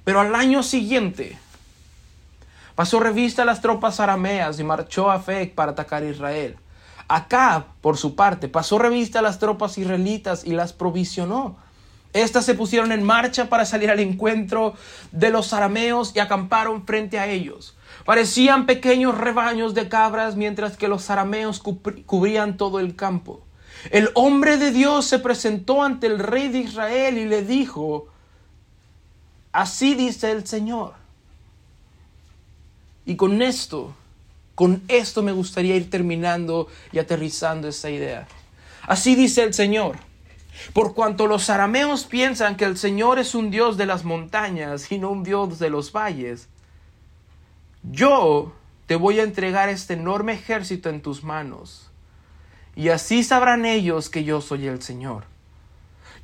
Pero 0.04 0.20
al 0.20 0.34
año 0.34 0.62
siguiente 0.62 1.38
pasó 2.74 2.98
revista 3.00 3.42
a 3.42 3.44
las 3.44 3.60
tropas 3.60 4.00
arameas 4.00 4.58
y 4.58 4.64
marchó 4.64 5.10
a 5.10 5.20
Fec 5.20 5.54
para 5.54 5.72
atacar 5.72 6.02
a 6.02 6.08
Israel. 6.08 6.56
Acab, 7.08 7.66
por 7.82 7.98
su 7.98 8.14
parte, 8.14 8.48
pasó 8.48 8.78
revista 8.78 9.18
a 9.18 9.22
las 9.22 9.38
tropas 9.38 9.76
israelitas 9.76 10.44
y 10.44 10.52
las 10.52 10.72
provisionó. 10.72 11.56
Estas 12.14 12.44
se 12.46 12.54
pusieron 12.54 12.92
en 12.92 13.02
marcha 13.02 13.48
para 13.48 13.66
salir 13.66 13.90
al 13.90 14.00
encuentro 14.00 14.74
de 15.10 15.30
los 15.30 15.52
arameos 15.52 16.14
y 16.14 16.20
acamparon 16.20 16.86
frente 16.86 17.18
a 17.18 17.26
ellos. 17.26 17.76
Parecían 18.04 18.66
pequeños 18.66 19.16
rebaños 19.16 19.74
de 19.74 19.88
cabras 19.88 20.36
mientras 20.36 20.76
que 20.76 20.88
los 20.88 21.08
arameos 21.08 21.60
cubrían 21.60 22.56
todo 22.56 22.78
el 22.80 22.96
campo. 22.96 23.42
El 23.90 24.10
hombre 24.14 24.56
de 24.56 24.70
Dios 24.70 25.06
se 25.06 25.18
presentó 25.18 25.82
ante 25.82 26.06
el 26.06 26.18
rey 26.18 26.48
de 26.48 26.58
Israel 26.58 27.18
y 27.18 27.24
le 27.24 27.42
dijo, 27.42 28.08
así 29.52 29.94
dice 29.94 30.30
el 30.30 30.46
Señor. 30.46 30.94
Y 33.06 33.16
con 33.16 33.42
esto, 33.42 33.94
con 34.54 34.82
esto 34.88 35.22
me 35.22 35.32
gustaría 35.32 35.76
ir 35.76 35.90
terminando 35.90 36.68
y 36.92 36.98
aterrizando 36.98 37.68
esta 37.68 37.90
idea. 37.90 38.26
Así 38.86 39.14
dice 39.14 39.42
el 39.42 39.54
Señor. 39.54 39.96
Por 40.72 40.94
cuanto 40.94 41.26
los 41.26 41.50
arameos 41.50 42.04
piensan 42.04 42.56
que 42.56 42.64
el 42.64 42.78
Señor 42.78 43.18
es 43.18 43.34
un 43.34 43.50
Dios 43.50 43.76
de 43.76 43.86
las 43.86 44.04
montañas 44.04 44.90
y 44.92 44.98
no 44.98 45.10
un 45.10 45.24
Dios 45.24 45.58
de 45.58 45.68
los 45.68 45.92
valles, 45.92 46.48
yo 47.90 48.52
te 48.86 48.96
voy 48.96 49.20
a 49.20 49.24
entregar 49.24 49.68
este 49.68 49.94
enorme 49.94 50.32
ejército 50.34 50.88
en 50.88 51.02
tus 51.02 51.24
manos, 51.24 51.90
y 52.76 52.88
así 52.88 53.22
sabrán 53.22 53.64
ellos 53.64 54.10
que 54.10 54.24
yo 54.24 54.40
soy 54.40 54.66
el 54.66 54.82
Señor. 54.82 55.24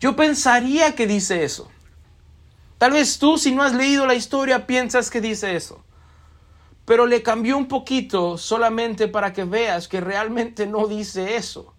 Yo 0.00 0.16
pensaría 0.16 0.94
que 0.94 1.06
dice 1.06 1.44
eso. 1.44 1.70
Tal 2.78 2.92
vez 2.92 3.18
tú, 3.18 3.36
si 3.36 3.54
no 3.54 3.62
has 3.62 3.74
leído 3.74 4.06
la 4.06 4.14
historia, 4.14 4.66
piensas 4.66 5.10
que 5.10 5.20
dice 5.20 5.54
eso. 5.54 5.84
Pero 6.86 7.06
le 7.06 7.22
cambió 7.22 7.56
un 7.58 7.68
poquito 7.68 8.38
solamente 8.38 9.06
para 9.06 9.32
que 9.32 9.44
veas 9.44 9.86
que 9.86 10.00
realmente 10.00 10.66
no 10.66 10.88
dice 10.88 11.36
eso. 11.36 11.74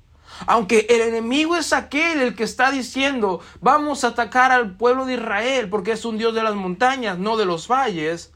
Aunque 0.46 0.86
el 0.90 1.02
enemigo 1.02 1.56
es 1.56 1.74
aquel 1.74 2.22
el 2.22 2.36
que 2.36 2.44
está 2.44 2.72
diciendo, 2.72 3.42
vamos 3.60 4.04
a 4.04 4.10
atacar 4.10 4.52
al 4.52 4.78
pueblo 4.78 5.06
de 5.06 5.16
Israel 5.16 5.70
porque 5.70 5.94
es 5.94 6.06
un 6.06 6.18
Dios 6.18 6.34
de 6.34 6.44
las 6.44 6.56
montañas, 6.56 7.18
no 7.18 7.36
de 7.36 7.46
los 7.46 7.68
valles. 7.68 8.32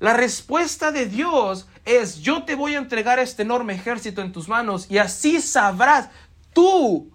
La 0.00 0.14
respuesta 0.14 0.92
de 0.92 1.06
Dios 1.06 1.66
es, 1.84 2.20
yo 2.20 2.44
te 2.44 2.54
voy 2.54 2.74
a 2.74 2.78
entregar 2.78 3.18
este 3.18 3.42
enorme 3.42 3.74
ejército 3.74 4.22
en 4.22 4.32
tus 4.32 4.48
manos 4.48 4.86
y 4.88 4.98
así 4.98 5.40
sabrás 5.40 6.08
tú, 6.52 7.10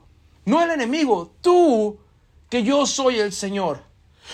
no 0.46 0.62
el 0.62 0.72
enemigo, 0.72 1.34
tú, 1.41 1.98
que 2.50 2.63
yo 2.63 2.86
soy 2.86 3.19
el 3.19 3.32
Señor. 3.32 3.84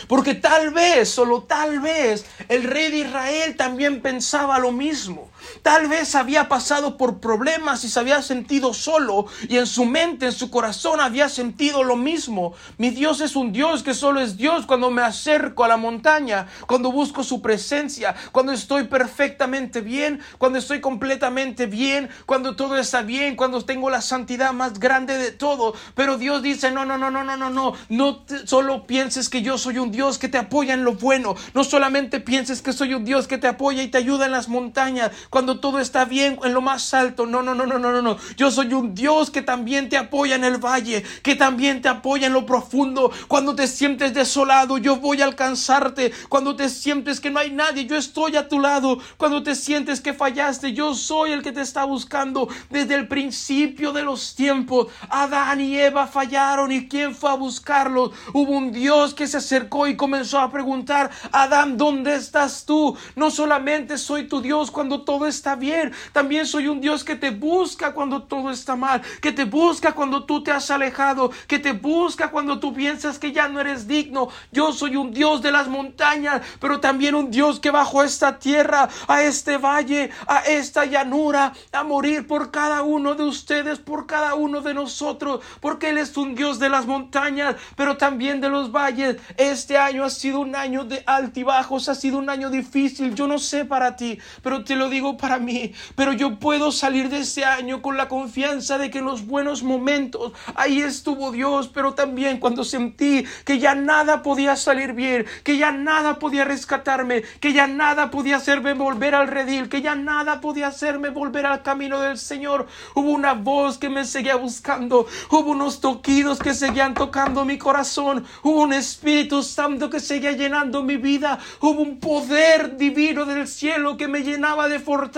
Porque 0.08 0.36
tal 0.36 0.72
vez, 0.72 1.10
solo 1.10 1.44
tal 1.44 1.80
vez, 1.80 2.26
el 2.48 2.64
rey 2.64 2.92
de 2.92 2.98
Israel 3.00 3.56
también 3.56 4.02
pensaba 4.02 4.60
lo 4.60 4.72
mismo. 4.72 5.29
Tal 5.62 5.88
vez 5.88 6.16
había 6.16 6.50
pasado 6.50 6.98
por 6.98 7.20
problemas 7.20 7.84
y 7.84 7.90
se 7.90 8.00
había 8.00 8.22
sentido 8.22 8.74
solo 8.74 9.26
y 9.48 9.58
en 9.58 9.68
su 9.68 9.86
mente, 9.86 10.28
en 10.28 10.32
su 10.32 10.50
corazón 10.50 11.00
había 11.00 11.30
sentido 11.30 11.84
lo 11.84 11.96
mismo. 11.96 12.54
Mi 12.78 12.90
Dios 12.90 13.22
es 13.22 13.36
un 13.36 13.52
Dios 13.52 13.84
que 13.84 13.94
solo 13.94 14.20
es 14.20 14.38
Dios 14.38 14.66
cuando 14.66 14.90
me 14.92 15.02
acerco 15.02 15.64
a 15.64 15.68
la 15.68 15.78
montaña, 15.78 16.48
cuando 16.68 16.92
busco 16.92 17.24
su 17.24 17.42
presencia, 17.42 18.16
cuando 18.32 18.52
estoy 18.52 18.86
perfectamente 18.86 19.82
bien, 19.82 20.22
cuando 20.38 20.60
estoy 20.60 20.82
completamente 20.82 21.66
bien, 21.66 22.10
cuando 22.26 22.56
todo 22.56 22.78
está 22.78 23.02
bien, 23.02 23.36
cuando 23.36 23.64
tengo 23.64 23.90
la 23.90 24.02
santidad 24.02 24.54
más 24.54 24.80
grande 24.80 25.18
de 25.18 25.32
todo. 25.32 25.74
Pero 25.96 26.18
Dios 26.18 26.42
dice, 26.42 26.72
no, 26.72 26.86
no, 26.86 26.98
no, 26.98 27.12
no, 27.12 27.24
no, 27.24 27.38
no, 27.38 27.50
no, 27.50 27.76
no 27.90 28.26
solo 28.46 28.86
pienses 28.88 29.30
que 29.30 29.42
yo 29.42 29.58
soy 29.58 29.78
un 29.78 29.92
Dios 29.92 30.18
que 30.18 30.28
te 30.28 30.38
apoya 30.38 30.74
en 30.74 30.84
lo 30.84 30.94
bueno, 30.94 31.36
no 31.54 31.64
solamente 31.64 32.20
pienses 32.20 32.62
que 32.62 32.74
soy 32.74 32.94
un 32.94 33.06
Dios 33.06 33.28
que 33.28 33.38
te 33.38 33.48
apoya 33.48 33.84
y 33.84 33.88
te 33.88 33.98
ayuda 33.98 34.26
en 34.26 34.32
las 34.32 34.50
montañas, 34.50 35.12
todo 35.46 35.80
está 35.80 36.06
bien 36.06 36.40
en 36.44 36.54
lo 36.54 36.62
más 36.62 36.94
alto. 36.94 37.26
No, 37.26 37.42
no, 37.42 37.56
no, 37.56 37.66
no, 37.66 37.80
no, 37.80 37.92
no, 37.92 38.02
no. 38.02 38.18
Yo 38.38 38.52
soy 38.52 38.74
un 38.74 38.94
Dios 38.94 39.30
que 39.32 39.42
también 39.42 39.90
te 39.90 39.98
apoya 39.98 40.36
en 40.36 40.44
el 40.44 40.58
valle, 40.58 41.04
que 41.24 41.36
también 41.36 41.82
te 41.82 41.90
apoya 41.90 42.28
en 42.28 42.34
lo 42.34 42.46
profundo. 42.46 43.12
Cuando 43.28 43.56
te 43.56 43.68
sientes 43.68 44.14
desolado, 44.14 44.78
yo 44.78 44.98
voy 44.98 45.22
a 45.22 45.26
alcanzarte. 45.26 46.12
Cuando 46.30 46.56
te 46.56 46.70
sientes 46.70 47.20
que 47.20 47.30
no 47.30 47.40
hay 47.40 47.52
nadie, 47.52 47.86
yo 47.86 47.96
estoy 47.96 48.36
a 48.36 48.48
tu 48.48 48.60
lado. 48.60 49.00
Cuando 49.18 49.44
te 49.44 49.56
sientes 49.56 50.02
que 50.02 50.14
fallaste, 50.14 50.74
yo 50.74 50.94
soy 50.94 51.32
el 51.32 51.42
que 51.42 51.52
te 51.52 51.62
está 51.62 51.84
buscando 51.84 52.48
desde 52.70 52.96
el 52.96 53.08
principio 53.08 53.92
de 53.92 54.04
los 54.04 54.36
tiempos. 54.36 54.88
Adán 55.10 55.62
y 55.62 55.78
Eva 55.78 56.08
fallaron 56.08 56.72
y 56.72 56.88
quién 56.88 57.16
fue 57.16 57.32
a 57.32 57.36
buscarlos. 57.36 58.12
Hubo 58.34 58.52
un 58.52 58.72
Dios 58.72 59.14
que 59.14 59.28
se 59.28 59.38
acercó 59.38 59.88
y 59.88 59.96
comenzó 59.96 60.40
a 60.40 60.52
preguntar, 60.52 61.10
Adán, 61.32 61.78
¿dónde 61.78 62.16
estás 62.16 62.66
tú? 62.66 62.98
No 63.16 63.32
solamente 63.32 63.98
soy 63.98 64.28
tu 64.28 64.42
Dios 64.42 64.72
cuando 64.72 65.02
todo 65.02 65.28
está 65.30 65.56
bien, 65.56 65.94
también 66.12 66.46
soy 66.46 66.68
un 66.68 66.82
Dios 66.82 67.04
que 67.04 67.16
te 67.16 67.32
busca 67.32 67.94
cuando 67.94 68.24
todo 68.24 68.52
está 68.52 68.76
mal, 68.76 69.02
que 69.22 69.32
te 69.32 69.46
busca 69.46 69.94
cuando 69.94 70.26
tú 70.26 70.44
te 70.44 70.52
has 70.52 70.70
alejado, 70.72 71.32
que 71.48 71.60
te 71.60 71.72
busca 71.72 72.32
cuando 72.32 72.60
tú 72.60 72.74
piensas 72.74 73.20
que 73.20 73.32
ya 73.32 73.48
no 73.48 73.60
eres 73.60 73.88
digno. 73.88 74.30
Yo 74.52 74.74
soy 74.74 74.96
un 74.96 75.12
Dios 75.12 75.42
de 75.42 75.52
las 75.52 75.68
montañas, 75.68 76.42
pero 76.60 76.80
también 76.80 77.16
un 77.16 77.32
Dios 77.32 77.60
que 77.60 77.72
bajó 77.72 78.04
esta 78.04 78.40
tierra, 78.40 78.90
a 79.08 79.24
este 79.24 79.58
valle, 79.58 80.10
a 80.28 80.40
esta 80.40 80.86
llanura, 80.86 81.54
a 81.72 81.84
morir 81.84 82.28
por 82.28 82.52
cada 82.52 82.84
uno 82.84 83.16
de 83.16 83.24
ustedes, 83.24 83.80
por 83.80 84.08
cada 84.08 84.36
uno 84.36 84.62
de 84.62 84.74
nosotros, 84.74 85.42
porque 85.60 85.90
Él 85.90 85.98
es 85.98 86.16
un 86.18 86.36
Dios 86.36 86.60
de 86.60 86.70
las 86.70 86.86
montañas, 86.86 87.56
pero 87.76 87.98
también 87.98 88.42
de 88.42 88.50
los 88.50 88.72
valles. 88.72 89.18
Este 89.38 89.78
año 89.78 90.04
ha 90.04 90.10
sido 90.10 90.40
un 90.40 90.56
año 90.56 90.84
de 90.84 91.04
altibajos, 91.06 91.90
ha 91.90 91.96
sido 91.96 92.18
un 92.18 92.30
año 92.30 92.50
difícil. 92.50 93.16
Yo 93.16 93.28
no 93.28 93.40
sé 93.40 93.66
para 93.66 93.96
ti, 93.96 94.20
pero 94.42 94.64
te 94.64 94.76
lo 94.76 94.90
digo 94.90 95.18
para 95.20 95.38
mí. 95.38 95.74
Pero 95.96 96.14
yo 96.14 96.40
puedo 96.40 96.72
salir 96.72 97.10
de 97.10 97.20
este 97.20 97.46
año 97.46 97.82
con 97.82 97.98
la 97.98 98.08
confianza 98.08 98.78
de 98.78 98.90
que 98.90 99.00
en 99.00 99.06
los 99.06 99.26
buenos 99.26 99.64
momentos 99.64 100.34
ahí 100.56 100.82
estuvo 100.82 101.32
Dios, 101.32 101.70
pero 101.74 101.94
también 101.94 102.40
cuando 102.40 102.64
sentí 102.64 103.26
que 103.46 103.60
ya 103.60 103.76
nada 103.76 104.24
podía 104.24 104.56
salir 104.56 104.94
bien, 104.94 105.26
que 105.44 105.58
ya 105.58 105.72
nada 105.72 106.20
podía 106.20 106.46
rescatarme, 106.46 107.24
que 107.40 107.54
ya 107.54 107.68
nada 107.68 108.10
podía 108.10 108.38
hacerme 108.38 108.74
volver 108.74 109.16
al 109.16 109.28
redil, 109.28 109.70
que 109.70 109.82
ya 109.82 109.96
nada 109.96 110.42
podía 110.42 110.68
hacerme 110.68 111.10
volver 111.10 111.46
al 111.46 111.62
camino 111.62 112.00
del 112.00 112.18
Señor. 112.18 112.68
Hubo 112.96 113.12
una 113.12 113.34
voz 113.34 113.78
que 113.78 113.90
me 113.90 114.06
seguía 114.06 114.36
buscando, 114.36 115.06
hubo 115.30 115.52
unos 115.52 115.82
toquidos 115.82 116.40
que 116.40 116.54
seguían 116.54 116.94
tocando 116.94 117.46
mi 117.46 117.58
corazón, 117.58 118.26
hubo 118.44 118.62
un 118.62 118.74
espíritu 118.74 119.44
Santo 119.44 119.90
que 119.90 120.00
seguía 120.00 120.32
llenando 120.32 120.84
mi 120.84 120.98
vida. 120.98 121.40
Hubo 121.60 121.82
un 121.82 122.00
poder 122.00 122.78
divino 122.78 123.26
del 123.26 123.48
cielo 123.48 123.98
que 123.98 124.08
me 124.08 124.22
llenaba 124.22 124.68
de 124.70 124.80
fortaleza, 124.80 125.09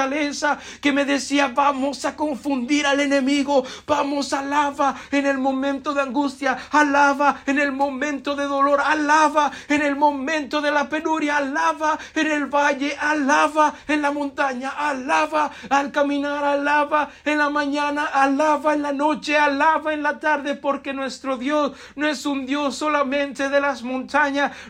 que 0.82 0.92
me 0.92 1.06
decía, 1.06 1.48
vamos 1.48 2.06
a 2.06 2.16
confundir 2.16 2.86
al 2.86 3.00
enemigo, 3.00 3.66
vamos, 3.88 4.34
alaba 4.34 4.96
en 5.12 5.26
el 5.26 5.38
momento 5.38 5.94
de 5.94 6.02
angustia, 6.02 6.58
alaba 6.72 7.42
en 7.46 7.60
el 7.60 7.72
momento 7.72 8.36
de 8.36 8.46
dolor, 8.46 8.82
alaba 8.82 9.52
en 9.68 9.82
el 9.82 9.96
momento 9.96 10.62
de 10.62 10.72
la 10.72 10.90
penuria, 10.90 11.38
alaba 11.38 11.98
en 12.16 12.28
el 12.28 12.46
valle, 12.46 12.96
alaba 13.00 13.74
en 13.88 14.02
la 14.02 14.12
montaña, 14.12 14.70
alaba 14.70 15.52
al 15.70 15.92
caminar, 15.92 16.44
alaba 16.44 17.10
en 17.26 17.38
la 17.38 17.50
mañana, 17.50 18.06
alaba 18.06 18.74
en 18.74 18.82
la 18.82 18.94
noche, 18.94 19.38
alaba 19.38 19.94
en 19.94 20.04
la 20.04 20.20
tarde, 20.20 20.56
porque 20.56 20.94
nuestro 20.94 21.38
Dios 21.38 21.74
no 21.96 22.08
es 22.08 22.26
un 22.26 22.46
Dios 22.46 22.76
solamente 22.76 23.50
de 23.50 23.60
las 23.60 23.84
montañas 23.84 24.12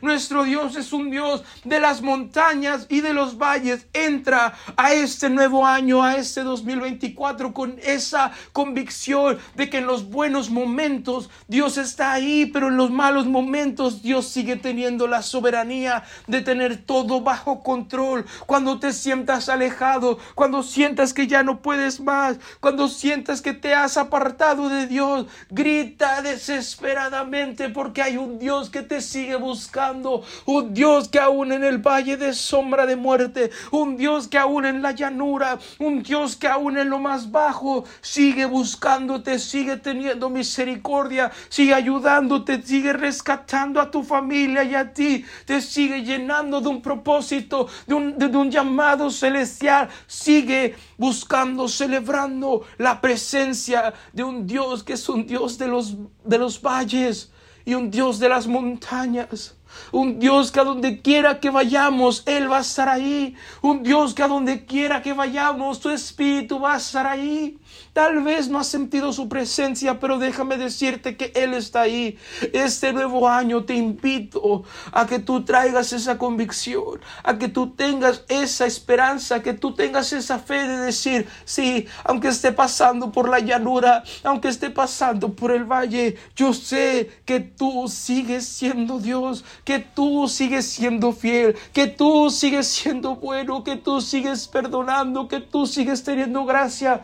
nuestro 0.02 0.44
Dios 0.44 0.76
es 0.76 0.94
un 0.94 1.10
Dios 1.10 1.44
de 1.64 1.80
las 1.80 2.02
montañas 2.02 2.86
y 2.90 3.02
de 3.02 3.14
los 3.14 3.38
valles. 3.38 3.88
Entra 3.94 4.54
a 4.76 4.94
este 5.12 5.30
nuevo 5.30 5.66
año, 5.66 6.04
a 6.04 6.16
este 6.16 6.42
2024, 6.42 7.54
con 7.54 7.76
esa 7.84 8.32
convicción 8.54 9.38
de 9.56 9.70
que 9.70 9.80
en 9.80 9.86
los 9.86 10.10
buenos 10.10 10.50
momentos 10.50 11.30
Dios 11.50 11.78
está 11.78 12.14
ahí, 12.14 12.46
pero 12.46 12.70
en 12.70 12.78
los 12.78 12.92
malos 12.92 13.26
momentos 13.26 14.02
Dios 14.02 14.28
sigue 14.28 14.56
teniendo 14.56 15.08
la 15.08 15.22
soberanía 15.22 16.04
de 16.28 16.40
tener 16.40 16.78
todo 16.78 17.20
bajo 17.20 17.62
control. 17.62 18.26
Cuando 18.46 18.80
te 18.80 18.94
sientas 18.94 19.50
alejado, 19.50 20.18
cuando 20.34 20.64
sientas 20.64 21.14
que 21.14 21.28
ya 21.28 21.44
no 21.44 21.62
puedes 21.62 22.00
más, 22.00 22.38
cuando 22.62 22.88
sientas 22.88 23.42
que 23.42 23.52
te 23.54 23.74
has 23.74 23.98
apartado 23.98 24.70
de 24.70 24.88
Dios, 24.88 25.26
grita 25.50 26.22
desesperadamente 26.22 27.68
porque 27.68 28.02
hay 28.02 28.16
un 28.16 28.40
Dios 28.40 28.70
que 28.70 28.82
te 28.82 29.02
sigue 29.02 29.36
buscando, 29.36 30.24
un 30.46 30.74
Dios 30.74 31.10
que 31.10 31.20
aún 31.20 31.52
en 31.52 31.66
el 31.66 31.80
valle 31.80 32.16
de 32.16 32.34
sombra 32.34 32.86
de 32.86 32.96
muerte, 32.96 33.52
un 33.72 33.98
Dios 33.98 34.30
que 34.30 34.38
aún 34.38 34.66
en 34.66 34.82
la 34.82 34.91
llanura, 34.92 35.60
un 35.80 36.04
Dios 36.04 36.36
que 36.36 36.48
aún 36.48 36.78
en 36.78 36.90
lo 36.90 37.00
más 37.00 37.32
bajo 37.32 37.84
sigue 38.02 38.46
buscándote, 38.46 39.40
sigue 39.40 39.78
teniendo 39.78 40.30
misericordia, 40.30 41.32
sigue 41.50 41.74
ayudándote, 41.74 42.62
sigue 42.62 42.94
rescatando 42.94 43.80
a 43.80 43.90
tu 43.90 44.04
familia 44.04 44.64
y 44.64 44.76
a 44.76 44.94
ti, 44.94 45.26
te 45.46 45.62
sigue 45.62 46.04
llenando 46.04 46.62
de 46.62 46.70
un 46.70 46.82
propósito, 46.82 47.68
de 47.88 47.94
un, 47.94 48.18
de, 48.18 48.26
un 48.26 48.52
llamado 48.52 49.10
celestial, 49.10 49.90
sigue 50.08 50.76
buscando, 50.98 51.68
celebrando 51.68 52.64
la 52.78 53.00
presencia 53.00 53.94
de 54.14 54.24
un 54.24 54.46
Dios 54.46 54.84
que 54.84 54.94
es 54.94 55.10
un 55.10 55.26
Dios 55.26 55.58
de 55.58 55.68
los, 55.68 55.96
de 56.24 56.38
los 56.38 56.62
valles 56.62 57.32
y 57.66 57.74
un 57.74 57.92
Dios 57.92 58.20
de 58.20 58.30
las 58.30 58.48
montañas. 58.48 59.56
Un 59.92 60.20
Dios 60.20 60.52
que 60.52 60.60
a 60.60 60.64
donde 60.64 61.02
quiera 61.02 61.40
que 61.40 61.50
vayamos, 61.50 62.24
Él 62.26 62.52
va 62.52 62.58
a 62.58 62.62
estar 62.62 62.90
ahí. 62.90 63.36
Un 63.62 63.84
Dios 63.84 64.14
que 64.14 64.24
a 64.24 64.28
donde 64.28 64.66
quiera 64.66 65.02
que 65.02 65.14
vayamos, 65.14 65.80
tu 65.80 65.90
espíritu 65.90 66.60
va 66.60 66.74
a 66.74 66.78
estar 66.78 67.06
ahí. 67.08 67.58
Tal 67.94 68.24
vez 68.24 68.48
no 68.48 68.58
has 68.58 68.68
sentido 68.68 69.12
su 69.12 69.28
presencia, 69.28 70.00
pero 70.00 70.18
déjame 70.18 70.58
decirte 70.58 71.18
que 71.18 71.34
Él 71.36 71.54
está 71.54 71.82
ahí. 71.82 72.18
Este 72.54 72.94
nuevo 72.94 73.28
año 73.28 73.66
te 73.66 73.76
invito 73.76 74.64
a 74.94 75.06
que 75.06 75.20
tú 75.20 75.44
traigas 75.44 75.92
esa 75.92 76.18
convicción, 76.18 77.02
a 77.22 77.38
que 77.38 77.50
tú 77.50 77.72
tengas 77.72 78.24
esa 78.30 78.66
esperanza, 78.66 79.44
que 79.44 79.54
tú 79.54 79.74
tengas 79.74 80.14
esa 80.14 80.40
fe 80.40 80.70
de 80.70 80.78
decir, 80.78 81.28
sí, 81.44 81.86
aunque 82.06 82.30
esté 82.30 82.54
pasando 82.54 83.12
por 83.12 83.28
la 83.28 83.40
llanura, 83.40 84.04
aunque 84.24 84.48
esté 84.48 84.70
pasando 84.70 85.34
por 85.34 85.52
el 85.52 85.66
valle, 85.66 86.16
yo 86.34 86.54
sé 86.54 87.12
que 87.26 87.42
tú 87.42 87.90
sigues 87.90 88.46
siendo 88.46 89.00
Dios, 89.00 89.44
que 89.66 89.80
tú 89.80 90.30
sigues 90.30 90.66
siendo 90.66 91.12
fiel, 91.12 91.58
que 91.74 91.88
tú 91.88 92.30
sigues 92.30 92.68
siendo 92.68 93.18
bueno, 93.18 93.66
que 93.66 93.76
tú 93.76 94.00
sigues 94.00 94.48
perdonando, 94.48 95.28
que 95.28 95.42
tú 95.42 95.68
sigues 95.68 96.06
teniendo 96.06 96.46
gracia. 96.46 97.02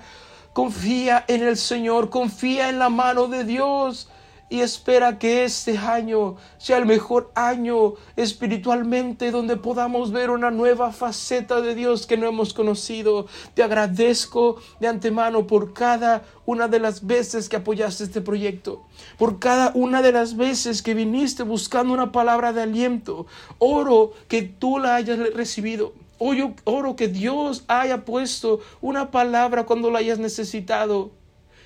Confía 0.58 1.24
en 1.28 1.43
el 1.43 1.55
Señor, 1.55 2.10
confía 2.10 2.70
en 2.70 2.80
la 2.80 2.89
mano 2.89 3.28
de 3.28 3.43
Dios 3.43 4.10
y 4.49 4.62
espera 4.62 5.20
que 5.20 5.43
este 5.43 5.78
año 5.78 6.38
sea 6.58 6.78
el 6.78 6.88
mejor 6.88 7.32
año 7.36 7.93
espiritualmente 8.16 9.30
donde 9.30 9.58
podamos 9.58 10.12
ver 10.12 10.32
una 10.32 10.49
nueva 10.49 10.91
faceta 10.91 11.62
de 11.62 11.76
Dios 11.76 12.08
que 12.08 12.18
no 12.18 12.26
hemos 12.26 12.55
conocido. 12.55 13.28
Te 13.53 13.62
agradezco 13.62 14.55
de 14.80 14.88
antemano 14.88 15.45
por 15.45 15.74
cada 15.74 16.24
una 16.47 16.68
de 16.68 16.80
las 16.80 17.05
veces 17.05 17.49
que 17.49 17.58
apoyaste 17.58 18.05
este 18.05 18.22
proyecto, 18.22 18.82
por 19.20 19.38
cada 19.38 19.72
una 19.76 20.01
de 20.01 20.12
las 20.12 20.38
veces 20.38 20.82
que 20.82 20.95
viniste 20.95 21.43
buscando 21.43 21.93
una 21.93 22.12
palabra 22.12 22.51
de 22.51 22.64
aliento. 22.64 23.28
Oro 23.60 24.14
que 24.28 24.41
tú 24.41 24.80
la 24.80 24.95
hayas 24.95 25.20
recibido 25.36 26.07
Oro, 26.20 26.95
que 26.95 27.07
Dios 27.07 27.63
haya 27.68 28.03
puesto 28.03 28.59
una 28.82 29.11
palabra 29.11 29.65
cuando 29.65 29.91
la 29.91 29.99
hayas 29.99 30.20
necesitado. 30.20 31.11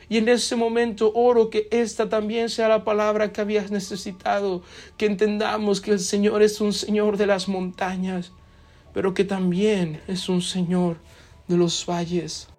Y 0.10 0.18
en 0.18 0.28
ese 0.28 0.58
momento 0.58 1.14
oro 1.16 1.50
que 1.50 1.70
esta 1.72 2.10
también 2.10 2.50
sea 2.50 2.68
la 2.68 2.84
palabra 2.84 3.32
que 3.32 3.40
habías 3.40 3.72
necesitado, 3.72 4.62
que 4.98 5.06
entendamos 5.06 5.80
que 5.80 5.92
el 5.92 6.00
Señor 6.00 6.42
es 6.42 6.60
un 6.60 6.74
Señor 6.74 7.16
de 7.16 7.28
las 7.28 7.48
montañas, 7.48 8.34
pero 8.94 9.14
que 9.14 9.24
también 9.24 10.02
es 10.08 10.28
un 10.28 10.42
Señor 10.42 10.98
de 11.48 11.56
los 11.56 11.86
valles. 11.86 12.51